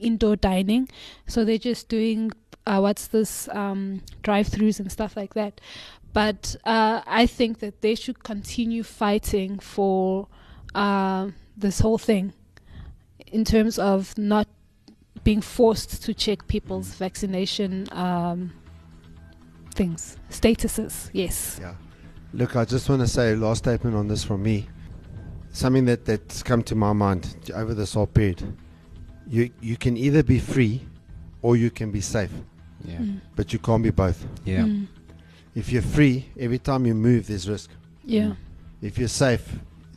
indoor 0.00 0.34
dining, 0.34 0.88
so 1.28 1.44
they're 1.44 1.56
just 1.56 1.88
doing 1.88 2.32
uh, 2.66 2.80
what's 2.80 3.06
this 3.06 3.48
um, 3.50 4.02
drive-throughs 4.24 4.80
and 4.80 4.90
stuff 4.90 5.16
like 5.16 5.34
that. 5.34 5.60
But 6.12 6.56
uh, 6.64 7.02
I 7.06 7.26
think 7.26 7.60
that 7.60 7.80
they 7.80 7.94
should 7.94 8.24
continue 8.24 8.82
fighting 8.82 9.60
for 9.60 10.26
uh, 10.74 11.28
this 11.56 11.78
whole 11.78 11.98
thing 11.98 12.32
in 13.28 13.44
terms 13.44 13.78
of 13.78 14.18
not 14.18 14.48
being 15.22 15.42
forced 15.42 16.02
to 16.02 16.12
check 16.12 16.48
people's 16.48 16.94
vaccination 16.94 17.86
um, 17.92 18.52
things, 19.80 20.18
statuses. 20.30 21.08
Yes. 21.14 21.58
Yeah. 21.60 21.74
Look, 22.34 22.54
I 22.54 22.64
just 22.66 22.86
want 22.90 23.00
to 23.00 23.08
say 23.08 23.34
last 23.34 23.58
statement 23.64 23.96
on 23.96 24.08
this 24.08 24.22
from 24.22 24.42
me. 24.42 24.68
Something 25.52 25.86
that, 25.86 26.04
that's 26.04 26.42
come 26.42 26.62
to 26.64 26.74
my 26.74 26.92
mind 26.92 27.22
over 27.54 27.72
this 27.74 27.94
whole 27.94 28.06
period. 28.06 28.40
You 29.26 29.50
you 29.60 29.76
can 29.84 29.96
either 29.96 30.22
be 30.22 30.38
free 30.38 30.82
or 31.42 31.56
you 31.56 31.70
can 31.70 31.90
be 31.90 32.00
safe, 32.02 32.30
Yeah. 32.84 32.98
Mm. 32.98 33.20
but 33.36 33.52
you 33.52 33.58
can't 33.58 33.82
be 33.82 33.90
both. 33.90 34.18
Yeah. 34.44 34.64
Mm. 34.66 34.86
If 35.54 35.72
you're 35.72 35.88
free, 35.96 36.26
every 36.38 36.58
time 36.58 36.84
you 36.88 36.94
move, 36.94 37.26
there's 37.26 37.48
risk. 37.48 37.70
Yeah. 38.04 38.32
If 38.82 38.98
you're 38.98 39.08
safe, 39.26 39.44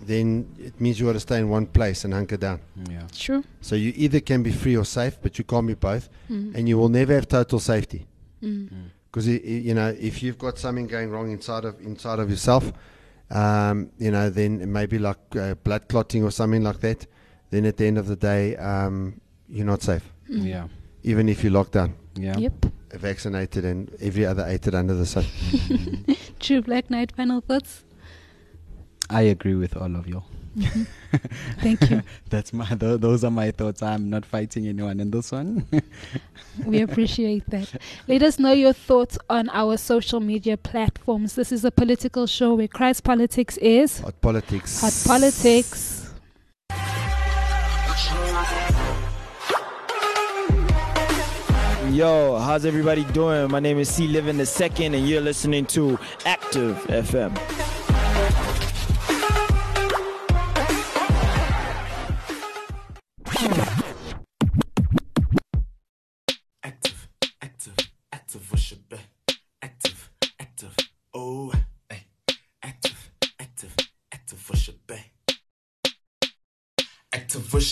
then 0.08 0.48
it 0.68 0.80
means 0.80 0.98
you 1.00 1.06
got 1.08 1.14
to 1.14 1.20
stay 1.30 1.40
in 1.40 1.50
one 1.50 1.66
place 1.68 2.06
and 2.06 2.14
hunker 2.14 2.38
down. 2.38 2.60
Yeah. 2.90 3.08
True. 3.26 3.44
So 3.62 3.76
you 3.76 3.92
either 3.96 4.22
can 4.22 4.44
be 4.44 4.52
free 4.52 4.78
or 4.78 4.86
safe, 4.86 5.16
but 5.22 5.38
you 5.38 5.44
can't 5.44 5.68
be 5.68 5.76
both, 5.76 6.08
Mm. 6.30 6.56
and 6.56 6.70
you 6.70 6.78
will 6.80 6.90
never 6.90 7.14
have 7.14 7.28
total 7.28 7.60
safety. 7.60 8.06
Mm. 8.42 8.70
Because 9.14 9.28
you 9.28 9.76
know 9.76 9.90
if 10.00 10.24
you've 10.24 10.40
got 10.40 10.58
something 10.58 10.88
going 10.88 11.12
wrong 11.12 11.32
inside 11.32 11.66
of 11.66 11.80
inside 11.82 12.18
of 12.18 12.30
yourself, 12.32 12.74
um, 13.30 13.92
you 14.00 14.10
know 14.10 14.30
then 14.32 14.60
it 14.60 14.66
may 14.66 14.88
be 14.88 14.98
like 14.98 15.36
uh, 15.36 15.54
blood 15.64 15.88
clotting 15.88 16.24
or 16.24 16.32
something 16.32 16.64
like 16.64 16.80
that. 16.80 17.06
Then 17.52 17.66
at 17.66 17.78
the 17.78 17.86
end 17.86 18.00
of 18.00 18.08
the 18.08 18.16
day, 18.16 18.56
um, 18.58 19.22
you're 19.48 19.68
not 19.68 19.84
safe, 19.84 20.12
Mm. 20.30 20.46
Yeah. 20.48 20.68
even 21.04 21.30
if 21.30 21.44
you're 21.44 21.52
locked 21.54 21.74
down, 21.74 21.94
Yeah. 22.16 22.36
Yep. 22.40 22.66
vaccinated, 22.96 23.64
and 23.66 23.92
every 24.02 24.26
other 24.26 24.44
aided 24.48 24.74
under 24.74 24.96
the 24.96 25.06
sun. 25.06 25.26
True. 26.40 26.64
Black 26.64 26.90
Knight. 26.90 27.12
Final 27.16 27.42
thoughts. 27.42 27.84
I 29.12 29.22
agree 29.24 29.54
with 29.54 29.78
all 29.78 29.96
of 29.96 30.08
you. 30.08 30.24
Thank 31.62 31.90
you. 31.90 32.02
That's 32.30 32.54
my 32.54 32.66
th- 32.66 33.00
those 33.02 33.24
are 33.24 33.32
my 33.32 33.52
thoughts. 33.52 33.82
I'm 33.82 34.10
not 34.10 34.26
fighting 34.26 34.68
anyone 34.68 35.00
in 35.00 35.12
this 35.12 35.32
one. 35.32 35.66
We 36.68 36.82
appreciate 36.82 37.50
that. 37.50 37.82
Let 38.08 38.22
us 38.22 38.38
know 38.38 38.52
your 38.52 38.74
thoughts 38.74 39.18
on 39.28 39.50
our 39.50 39.76
social 39.76 40.20
media 40.20 40.56
platforms. 40.56 41.34
This 41.34 41.52
is 41.52 41.66
a 41.66 41.72
political 41.72 42.28
show 42.28 42.54
where 42.54 42.68
Christ 42.68 43.04
Politics 43.04 43.58
is 43.58 44.02
Hot 44.02 44.22
politics. 44.22 44.80
hot 44.80 44.94
politics. 45.08 46.14
Yo, 51.92 52.40
how's 52.40 52.66
everybody 52.66 53.04
doing? 53.06 53.52
My 53.52 53.60
name 53.60 53.78
is 53.78 53.88
C 53.88 54.08
Living 54.08 54.38
the 54.38 54.46
Second, 54.48 54.96
and 54.96 55.08
you're 55.08 55.22
listening 55.22 55.66
to 55.68 56.00
Active 56.26 56.78
FM. 56.88 57.32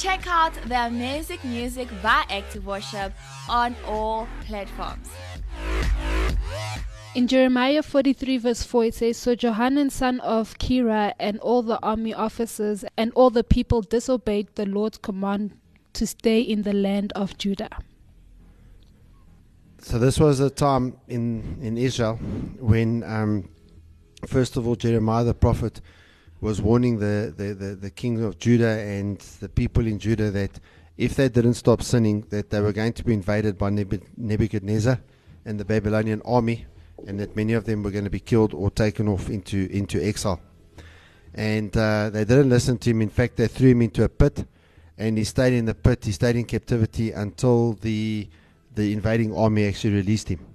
Check 0.00 0.26
out 0.26 0.54
their 0.64 0.88
music 0.88 1.44
music 1.44 1.86
by 2.02 2.24
Active 2.30 2.64
Worship 2.64 3.12
on 3.50 3.76
all 3.86 4.26
platforms. 4.46 5.10
In 7.14 7.26
Jeremiah 7.28 7.82
43, 7.82 8.38
verse 8.38 8.62
4, 8.62 8.84
it 8.86 8.94
says, 8.94 9.18
So 9.18 9.34
Johanan, 9.34 9.90
son 9.90 10.20
of 10.20 10.56
Kareah, 10.56 11.12
and 11.20 11.38
all 11.40 11.60
the 11.60 11.78
army 11.82 12.14
officers 12.14 12.82
and 12.96 13.12
all 13.14 13.28
the 13.28 13.44
people 13.44 13.82
disobeyed 13.82 14.48
the 14.54 14.64
Lord's 14.64 14.96
command 14.96 15.58
to 15.92 16.06
stay 16.06 16.40
in 16.40 16.62
the 16.62 16.72
land 16.72 17.12
of 17.14 17.36
Judah. 17.36 17.68
So 19.80 19.98
this 19.98 20.18
was 20.18 20.40
a 20.40 20.48
time 20.48 20.96
in 21.08 21.58
in 21.60 21.76
Israel 21.76 22.16
when, 22.58 23.02
um, 23.04 23.50
first 24.26 24.56
of 24.56 24.66
all, 24.66 24.76
Jeremiah 24.76 25.24
the 25.24 25.34
prophet 25.34 25.82
was 26.40 26.60
warning 26.62 26.98
the, 26.98 27.32
the, 27.36 27.54
the, 27.54 27.74
the 27.74 27.90
king 27.90 28.22
of 28.24 28.38
Judah 28.38 28.78
and 28.78 29.18
the 29.40 29.48
people 29.48 29.86
in 29.86 29.98
Judah 29.98 30.30
that 30.30 30.58
if 30.96 31.14
they 31.14 31.28
didn't 31.28 31.54
stop 31.54 31.82
sinning, 31.82 32.22
that 32.30 32.50
they 32.50 32.60
were 32.60 32.72
going 32.72 32.92
to 32.92 33.04
be 33.04 33.14
invaded 33.14 33.56
by 33.56 33.70
Nebuchadnezzar 33.70 35.00
and 35.44 35.58
the 35.58 35.64
Babylonian 35.64 36.20
army, 36.24 36.66
and 37.06 37.18
that 37.18 37.34
many 37.34 37.54
of 37.54 37.64
them 37.64 37.82
were 37.82 37.90
going 37.90 38.04
to 38.04 38.10
be 38.10 38.20
killed 38.20 38.52
or 38.52 38.70
taken 38.70 39.08
off 39.08 39.30
into 39.30 39.68
into 39.70 40.02
exile. 40.02 40.40
And 41.34 41.74
uh, 41.76 42.10
they 42.10 42.24
didn't 42.24 42.50
listen 42.50 42.76
to 42.78 42.90
him. 42.90 43.00
In 43.00 43.08
fact, 43.08 43.36
they 43.36 43.48
threw 43.48 43.70
him 43.70 43.82
into 43.82 44.04
a 44.04 44.08
pit, 44.08 44.44
and 44.98 45.16
he 45.16 45.24
stayed 45.24 45.54
in 45.54 45.64
the 45.64 45.74
pit. 45.74 46.04
He 46.04 46.12
stayed 46.12 46.36
in 46.36 46.44
captivity 46.44 47.12
until 47.12 47.74
the 47.74 48.28
the 48.74 48.92
invading 48.92 49.34
army 49.34 49.66
actually 49.66 49.94
released 49.94 50.28
him. 50.28 50.46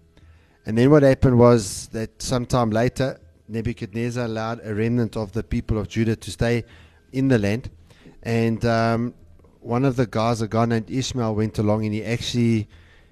And 0.65 0.78
then 0.78 0.89
what 0.89 1.04
happened 1.04 1.39
was 1.39 1.88
that 1.89 2.21
sometime 2.21 2.69
later, 2.69 3.19
Nebuchadnezzar 3.47 4.25
allowed 4.25 4.62
a 4.63 4.73
remnant 4.73 5.15
of 5.15 5.31
the 5.31 5.43
people 5.43 5.77
of 5.77 5.88
Judah 5.88 6.15
to 6.15 6.31
stay 6.31 6.63
in 7.12 7.27
the 7.27 7.38
land. 7.38 7.69
And 8.23 8.63
um, 8.65 9.13
one 9.60 9.86
of 9.86 9.95
the 9.95 10.05
guys, 10.05 10.41
a 10.41 10.47
guy 10.47 10.65
named 10.65 10.89
Ishmael, 10.89 11.36
went 11.36 11.60
along 11.60 11.86
and 11.86 11.93
he 11.93 12.03
actually 12.03 12.67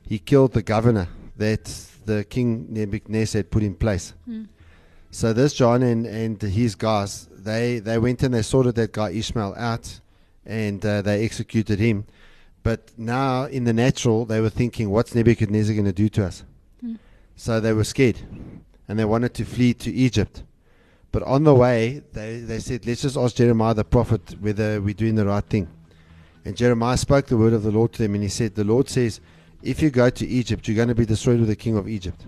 he 0.08 0.19
killed 0.19 0.54
the 0.54 0.62
governor 0.62 1.08
that 1.38 1.65
the 2.06 2.24
king 2.24 2.67
Nebuchadnezzar 2.69 3.39
had 3.39 3.52
put 3.52 3.63
in 3.63 3.76
place. 3.76 4.13
Mm. 4.28 4.48
So 5.12 5.32
this 5.32 5.54
John 5.54 5.84
and, 5.84 6.06
and 6.06 6.41
his 6.41 6.76
guys, 6.76 7.28
they, 7.32 7.80
they 7.80 7.98
went 7.98 8.24
and 8.24 8.34
they 8.34 8.41
sorted 8.41 8.76
that 8.76 8.91
guy 8.91 9.12
Ishmael 9.12 9.54
out 9.58 10.00
and 10.46 10.86
uh, 10.86 11.02
they 11.02 11.24
executed 11.24 11.80
him. 11.80 12.06
But 12.63 12.91
now 12.98 13.46
in 13.46 13.65
the 13.65 13.74
natural, 13.74 14.26
they 14.26 14.41
were 14.41 14.50
thinking, 14.50 14.89
what's 14.89 15.13
Nebuchadnezzar 15.13 15.74
going 15.76 15.86
to 15.86 15.93
do 15.93 16.10
to 16.10 16.26
us? 16.26 16.43
Mm. 16.84 16.98
So 17.36 17.60
they 17.60 17.74
were 17.74 17.84
scared 17.84 18.19
and 18.88 19.00
they 19.00 19.06
wanted 19.06 19.34
to 19.36 19.46
flee 19.46 19.74
to 19.76 19.91
Egypt. 19.91 20.43
But 21.12 21.24
on 21.24 21.43
the 21.43 21.54
way, 21.54 22.02
they, 22.13 22.39
they 22.39 22.60
said, 22.60 22.86
let's 22.86 23.04
just 23.04 23.17
ask 23.17 23.36
Jeremiah 23.36 23.74
the 23.74 23.84
prophet 23.84 24.36
whether 24.39 24.82
we're 24.82 24.96
doing 24.96 25.15
the 25.15 25.26
right 25.26 25.43
thing. 25.43 25.67
And 26.46 26.58
Jeremiah 26.58 26.98
spoke 26.98 27.28
the 27.28 27.38
word 27.38 27.54
of 27.54 27.63
the 27.63 27.72
Lord 27.72 27.93
to 27.93 28.02
them 28.02 28.15
and 28.15 28.24
he 28.24 28.30
said, 28.30 28.56
The 28.56 28.63
Lord 28.63 28.89
says, 28.89 29.22
if 29.62 29.82
you 29.82 29.89
go 29.89 30.10
to 30.10 30.28
Egypt, 30.28 30.67
you're 30.67 30.76
going 30.76 30.89
to 30.89 30.96
be 30.96 31.06
destroyed 31.06 31.39
with 31.39 31.48
the 31.48 31.56
king 31.56 31.78
of 31.78 31.88
Egypt 31.88 32.26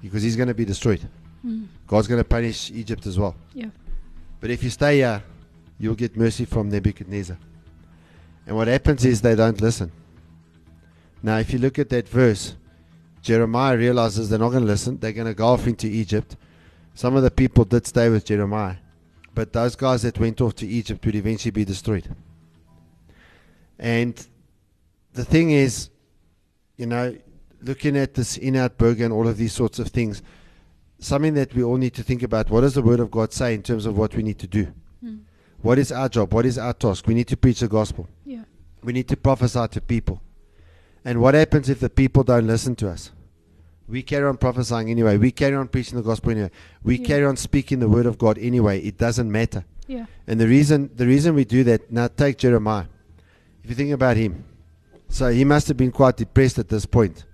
because 0.00 0.22
he's 0.22 0.36
going 0.36 0.48
to 0.48 0.54
be 0.54 0.64
destroyed. 0.64 1.00
Mm. 1.44 1.66
God's 1.86 2.06
going 2.06 2.20
to 2.20 2.28
punish 2.28 2.70
Egypt 2.70 3.06
as 3.06 3.18
well. 3.18 3.34
Yeah. 3.52 3.70
But 4.40 4.50
if 4.50 4.62
you 4.62 4.70
stay 4.70 4.98
here, 4.98 5.22
you'll 5.78 5.96
get 5.96 6.16
mercy 6.16 6.44
from 6.44 6.68
Nebuchadnezzar. 6.68 7.36
And 8.46 8.56
what 8.56 8.68
happens 8.68 9.04
is 9.04 9.20
they 9.20 9.34
don't 9.34 9.60
listen. 9.60 9.90
Now, 11.22 11.38
if 11.38 11.52
you 11.52 11.58
look 11.58 11.78
at 11.78 11.88
that 11.88 12.08
verse, 12.08 12.54
Jeremiah 13.22 13.76
realizes 13.76 14.28
they're 14.28 14.38
not 14.38 14.50
going 14.50 14.62
to 14.62 14.68
listen. 14.68 14.98
They're 14.98 15.12
going 15.12 15.26
to 15.26 15.34
go 15.34 15.48
off 15.48 15.66
into 15.66 15.86
Egypt. 15.86 16.36
Some 16.94 17.16
of 17.16 17.22
the 17.22 17.30
people 17.30 17.64
did 17.64 17.86
stay 17.86 18.08
with 18.08 18.24
Jeremiah. 18.24 18.76
But 19.34 19.52
those 19.52 19.76
guys 19.76 20.02
that 20.02 20.18
went 20.18 20.40
off 20.40 20.54
to 20.56 20.66
Egypt 20.66 21.04
would 21.06 21.14
eventually 21.14 21.52
be 21.52 21.64
destroyed. 21.64 22.14
And 23.78 24.26
the 25.12 25.24
thing 25.24 25.50
is, 25.50 25.90
you 26.76 26.86
know, 26.86 27.16
looking 27.62 27.96
at 27.96 28.14
this 28.14 28.36
in 28.36 28.56
out 28.56 28.78
burger 28.78 29.04
and 29.04 29.12
all 29.12 29.28
of 29.28 29.36
these 29.36 29.52
sorts 29.52 29.78
of 29.78 29.88
things, 29.88 30.22
something 30.98 31.34
that 31.34 31.54
we 31.54 31.62
all 31.62 31.76
need 31.76 31.94
to 31.94 32.02
think 32.02 32.22
about 32.22 32.50
what 32.50 32.62
does 32.62 32.74
the 32.74 32.82
Word 32.82 33.00
of 33.00 33.10
God 33.10 33.32
say 33.32 33.54
in 33.54 33.62
terms 33.62 33.86
of 33.86 33.96
what 33.96 34.14
we 34.14 34.22
need 34.22 34.38
to 34.40 34.46
do? 34.46 34.72
Mm. 35.04 35.20
What 35.62 35.78
is 35.78 35.92
our 35.92 36.08
job? 36.08 36.32
What 36.32 36.46
is 36.46 36.58
our 36.58 36.72
task? 36.72 37.06
We 37.06 37.14
need 37.14 37.28
to 37.28 37.36
preach 37.36 37.60
the 37.60 37.68
gospel. 37.68 38.08
Yeah. 38.24 38.44
We 38.82 38.92
need 38.92 39.08
to 39.08 39.16
prophesy 39.16 39.66
to 39.68 39.80
people. 39.80 40.20
And 41.04 41.20
what 41.20 41.34
happens 41.34 41.68
if 41.68 41.80
the 41.80 41.88
people 41.90 42.22
don't 42.24 42.46
listen 42.46 42.74
to 42.76 42.88
us? 42.90 43.12
We 43.88 44.02
carry 44.02 44.26
on 44.26 44.36
prophesying 44.36 44.90
anyway. 44.90 45.16
We 45.16 45.30
carry 45.30 45.54
on 45.54 45.68
preaching 45.68 45.96
the 45.96 46.02
gospel 46.02 46.30
anyway. 46.32 46.50
We 46.82 46.98
Yeah. 46.98 47.06
carry 47.06 47.24
on 47.24 47.36
speaking 47.36 47.78
the 47.80 47.88
word 47.88 48.04
of 48.06 48.18
God 48.18 48.36
anyway. 48.38 48.80
It 48.80 48.98
doesn't 48.98 49.30
matter. 49.30 49.64
Yeah. 49.86 50.04
And 50.26 50.38
the 50.38 50.46
reason 50.46 50.90
the 50.94 51.06
reason 51.06 51.34
we 51.34 51.44
do 51.46 51.64
that 51.64 51.90
now 51.90 52.08
take 52.08 52.36
Jeremiah. 52.36 52.84
If 53.64 53.70
you 53.70 53.76
think 53.76 53.92
about 53.92 54.16
him, 54.18 54.44
so 55.08 55.28
he 55.28 55.44
must 55.44 55.68
have 55.68 55.76
been 55.78 55.92
quite 55.92 56.16
depressed 56.18 56.58
at 56.58 56.68
this 56.68 56.84
point. 56.84 57.24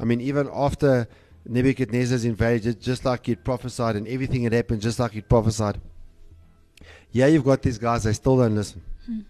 I 0.00 0.04
mean, 0.04 0.20
even 0.20 0.48
after 0.52 1.06
Nebuchadnezzar's 1.46 2.24
invaded, 2.24 2.80
just 2.80 3.04
like 3.04 3.26
he'd 3.26 3.44
prophesied, 3.44 3.94
and 3.96 4.08
everything 4.08 4.42
had 4.42 4.52
happened 4.52 4.80
just 4.82 4.98
like 4.98 5.12
he'd 5.12 5.28
prophesied. 5.28 5.80
Yeah, 7.12 7.26
you've 7.26 7.44
got 7.44 7.62
these 7.62 7.78
guys; 7.78 8.02
they 8.04 8.12
still 8.12 8.36
don't 8.36 8.54
listen, 8.56 8.82
Hmm. 9.06 9.20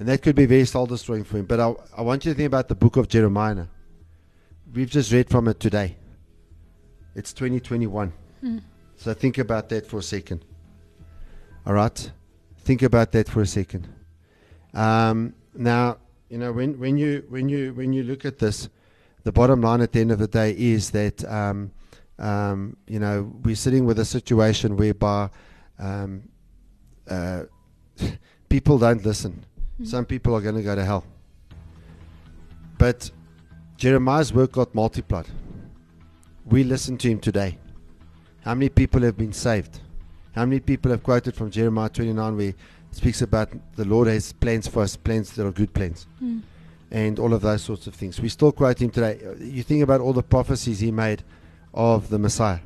And 0.00 0.08
that 0.08 0.22
could 0.22 0.34
be 0.34 0.46
very 0.46 0.64
soul 0.64 0.86
destroying 0.86 1.24
for 1.24 1.36
him. 1.36 1.44
But 1.44 1.60
I, 1.60 1.74
I 1.98 2.00
want 2.00 2.24
you 2.24 2.32
to 2.32 2.36
think 2.36 2.46
about 2.46 2.68
the 2.68 2.74
book 2.74 2.96
of 2.96 3.06
Jeremiah. 3.06 3.66
We've 4.74 4.88
just 4.88 5.12
read 5.12 5.28
from 5.28 5.46
it 5.46 5.60
today. 5.60 5.96
It's 7.14 7.34
2021. 7.34 8.10
Hmm. 8.40 8.58
So 8.96 9.12
think 9.12 9.36
about 9.36 9.68
that 9.68 9.86
for 9.86 9.98
a 9.98 10.02
second. 10.02 10.42
All 11.66 11.74
right? 11.74 12.12
Think 12.60 12.80
about 12.80 13.12
that 13.12 13.28
for 13.28 13.42
a 13.42 13.46
second. 13.46 13.88
Um, 14.72 15.34
now, 15.54 15.98
you 16.30 16.38
know, 16.38 16.50
when, 16.50 16.78
when, 16.78 16.96
you, 16.96 17.26
when, 17.28 17.50
you, 17.50 17.74
when 17.74 17.92
you 17.92 18.02
look 18.02 18.24
at 18.24 18.38
this, 18.38 18.70
the 19.24 19.32
bottom 19.32 19.60
line 19.60 19.82
at 19.82 19.92
the 19.92 20.00
end 20.00 20.12
of 20.12 20.18
the 20.18 20.28
day 20.28 20.52
is 20.56 20.90
that, 20.92 21.22
um, 21.30 21.72
um, 22.18 22.74
you 22.86 23.00
know, 23.00 23.30
we're 23.44 23.54
sitting 23.54 23.84
with 23.84 23.98
a 23.98 24.06
situation 24.06 24.78
whereby 24.78 25.28
um, 25.78 26.22
uh, 27.06 27.42
people 28.48 28.78
don't 28.78 29.04
listen. 29.04 29.44
Mhm. 29.80 29.86
Some 29.86 30.04
people 30.04 30.34
are 30.34 30.40
going 30.40 30.56
to 30.56 30.62
go 30.62 30.74
to 30.74 30.84
hell. 30.84 31.04
But 32.78 33.10
Jeremiah's 33.76 34.32
work 34.32 34.52
got 34.52 34.74
multiplied. 34.74 35.26
We 36.46 36.64
listen 36.64 36.96
to 36.98 37.10
him 37.10 37.20
today. 37.20 37.58
How 38.42 38.54
many 38.54 38.68
people 38.68 39.02
have 39.02 39.16
been 39.16 39.32
saved? 39.32 39.80
How 40.34 40.44
many 40.46 40.60
people 40.60 40.90
have 40.90 41.02
quoted 41.02 41.34
from 41.34 41.50
Jeremiah 41.50 41.88
29 41.88 42.36
where 42.36 42.48
it 42.48 42.56
speaks 42.92 43.20
about 43.22 43.50
the 43.76 43.84
Lord 43.84 44.08
has 44.08 44.32
plans 44.32 44.66
for 44.66 44.82
us, 44.82 44.96
plans 44.96 45.32
that 45.32 45.46
are 45.46 45.52
good 45.52 45.72
plans, 45.74 46.06
Mm. 46.22 46.42
and 46.90 47.18
all 47.18 47.34
of 47.34 47.42
those 47.42 47.62
sorts 47.62 47.86
of 47.86 47.94
things. 47.94 48.20
We 48.20 48.28
still 48.28 48.52
quote 48.52 48.80
him 48.80 48.90
today. 48.90 49.20
Uh, 49.24 49.34
You 49.42 49.62
think 49.62 49.82
about 49.82 50.00
all 50.00 50.12
the 50.12 50.22
prophecies 50.22 50.80
he 50.80 50.90
made 50.90 51.22
of 51.74 52.08
the 52.08 52.18
Messiah. 52.18 52.60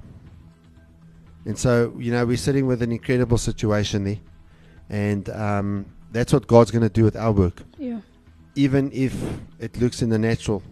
And 1.45 1.59
so, 1.59 1.93
you 1.99 2.11
know, 2.11 2.25
we're 2.25 2.39
sitting 2.39 2.67
with 2.67 2.81
an 2.83 2.91
incredible 2.93 3.37
situation 3.39 4.05
there. 4.05 4.19
And 4.89 5.29
um, 5.31 5.87
that's 6.15 6.33
what 6.33 6.47
God's 6.47 6.71
going 6.71 6.83
to 6.83 6.89
do 6.89 7.05
with 7.05 7.17
our 7.17 7.33
work. 7.33 7.63
Yeah. 7.77 8.01
Even 8.55 8.91
if 8.93 9.15
it 9.59 9.77
looks 9.79 10.01
in 10.01 10.09
the 10.09 10.19
natural 10.19 10.63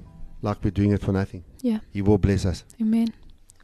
like 0.40 0.58
we're 0.64 0.70
doing 0.70 0.92
it 0.92 1.02
for 1.02 1.12
nothing. 1.12 1.44
Yeah. 1.60 1.80
He 1.90 2.00
will 2.00 2.18
bless 2.18 2.46
us. 2.46 2.64
Amen. 2.80 3.12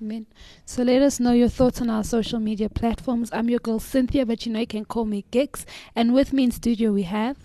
Amen. 0.01 0.27
So 0.64 0.83
let 0.83 1.03
us 1.03 1.19
know 1.19 1.33
your 1.33 1.49
thoughts 1.49 1.81
on 1.81 1.91
our 1.91 2.05
social 2.05 2.38
media 2.38 2.69
platforms. 2.69 3.31
I'm 3.33 3.49
your 3.49 3.59
girl 3.59 3.81
Cynthia, 3.81 4.25
but 4.27 4.47
you 4.47 4.53
know 4.53 4.61
you 4.61 4.67
can 4.67 4.85
call 4.85 5.05
me 5.05 5.25
Gix. 5.33 5.64
And 5.95 6.14
with 6.14 6.33
me 6.33 6.45
in 6.45 6.51
studio 6.51 6.93
we 6.93 7.03
have 7.03 7.37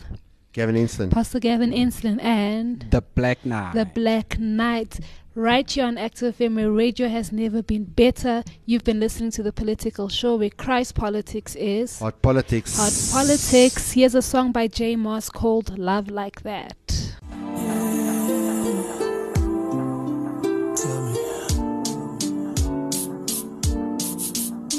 Gavin 0.51 0.75
Inston. 0.75 1.09
Pastor 1.09 1.39
Gavin 1.39 1.71
Insland 1.71 2.21
and 2.21 2.85
The 2.91 3.01
Black 3.01 3.43
Knight. 3.43 3.73
The 3.73 3.85
Black 3.85 4.39
Knight. 4.39 4.99
Right 5.35 5.69
here 5.69 5.85
on 5.85 5.97
Active 5.97 6.37
FM, 6.37 6.57
where 6.57 6.71
radio 6.71 7.07
has 7.09 7.31
never 7.31 7.63
been 7.63 7.85
better. 7.85 8.43
You've 8.67 8.83
been 8.83 8.99
listening 8.99 9.31
to 9.31 9.41
the 9.41 9.51
political 9.51 10.07
show 10.07 10.35
where 10.35 10.51
Christ 10.51 10.93
politics 10.93 11.55
is. 11.55 11.97
Hot 11.97 12.21
politics. 12.21 12.77
Hot 12.77 12.93
politics. 13.19 13.93
Here's 13.93 14.13
a 14.13 14.21
song 14.21 14.51
by 14.51 14.67
Jay 14.67 14.95
Moss 14.95 15.31
called 15.31 15.79
Love 15.79 16.11
Like 16.11 16.43
That. 16.43 16.75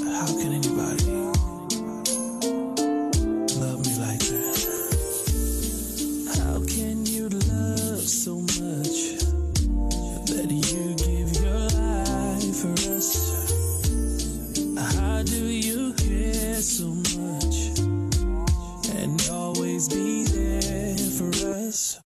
How 0.04 0.26
can 0.38 0.52
anybody 0.52 0.73
for 21.74 22.03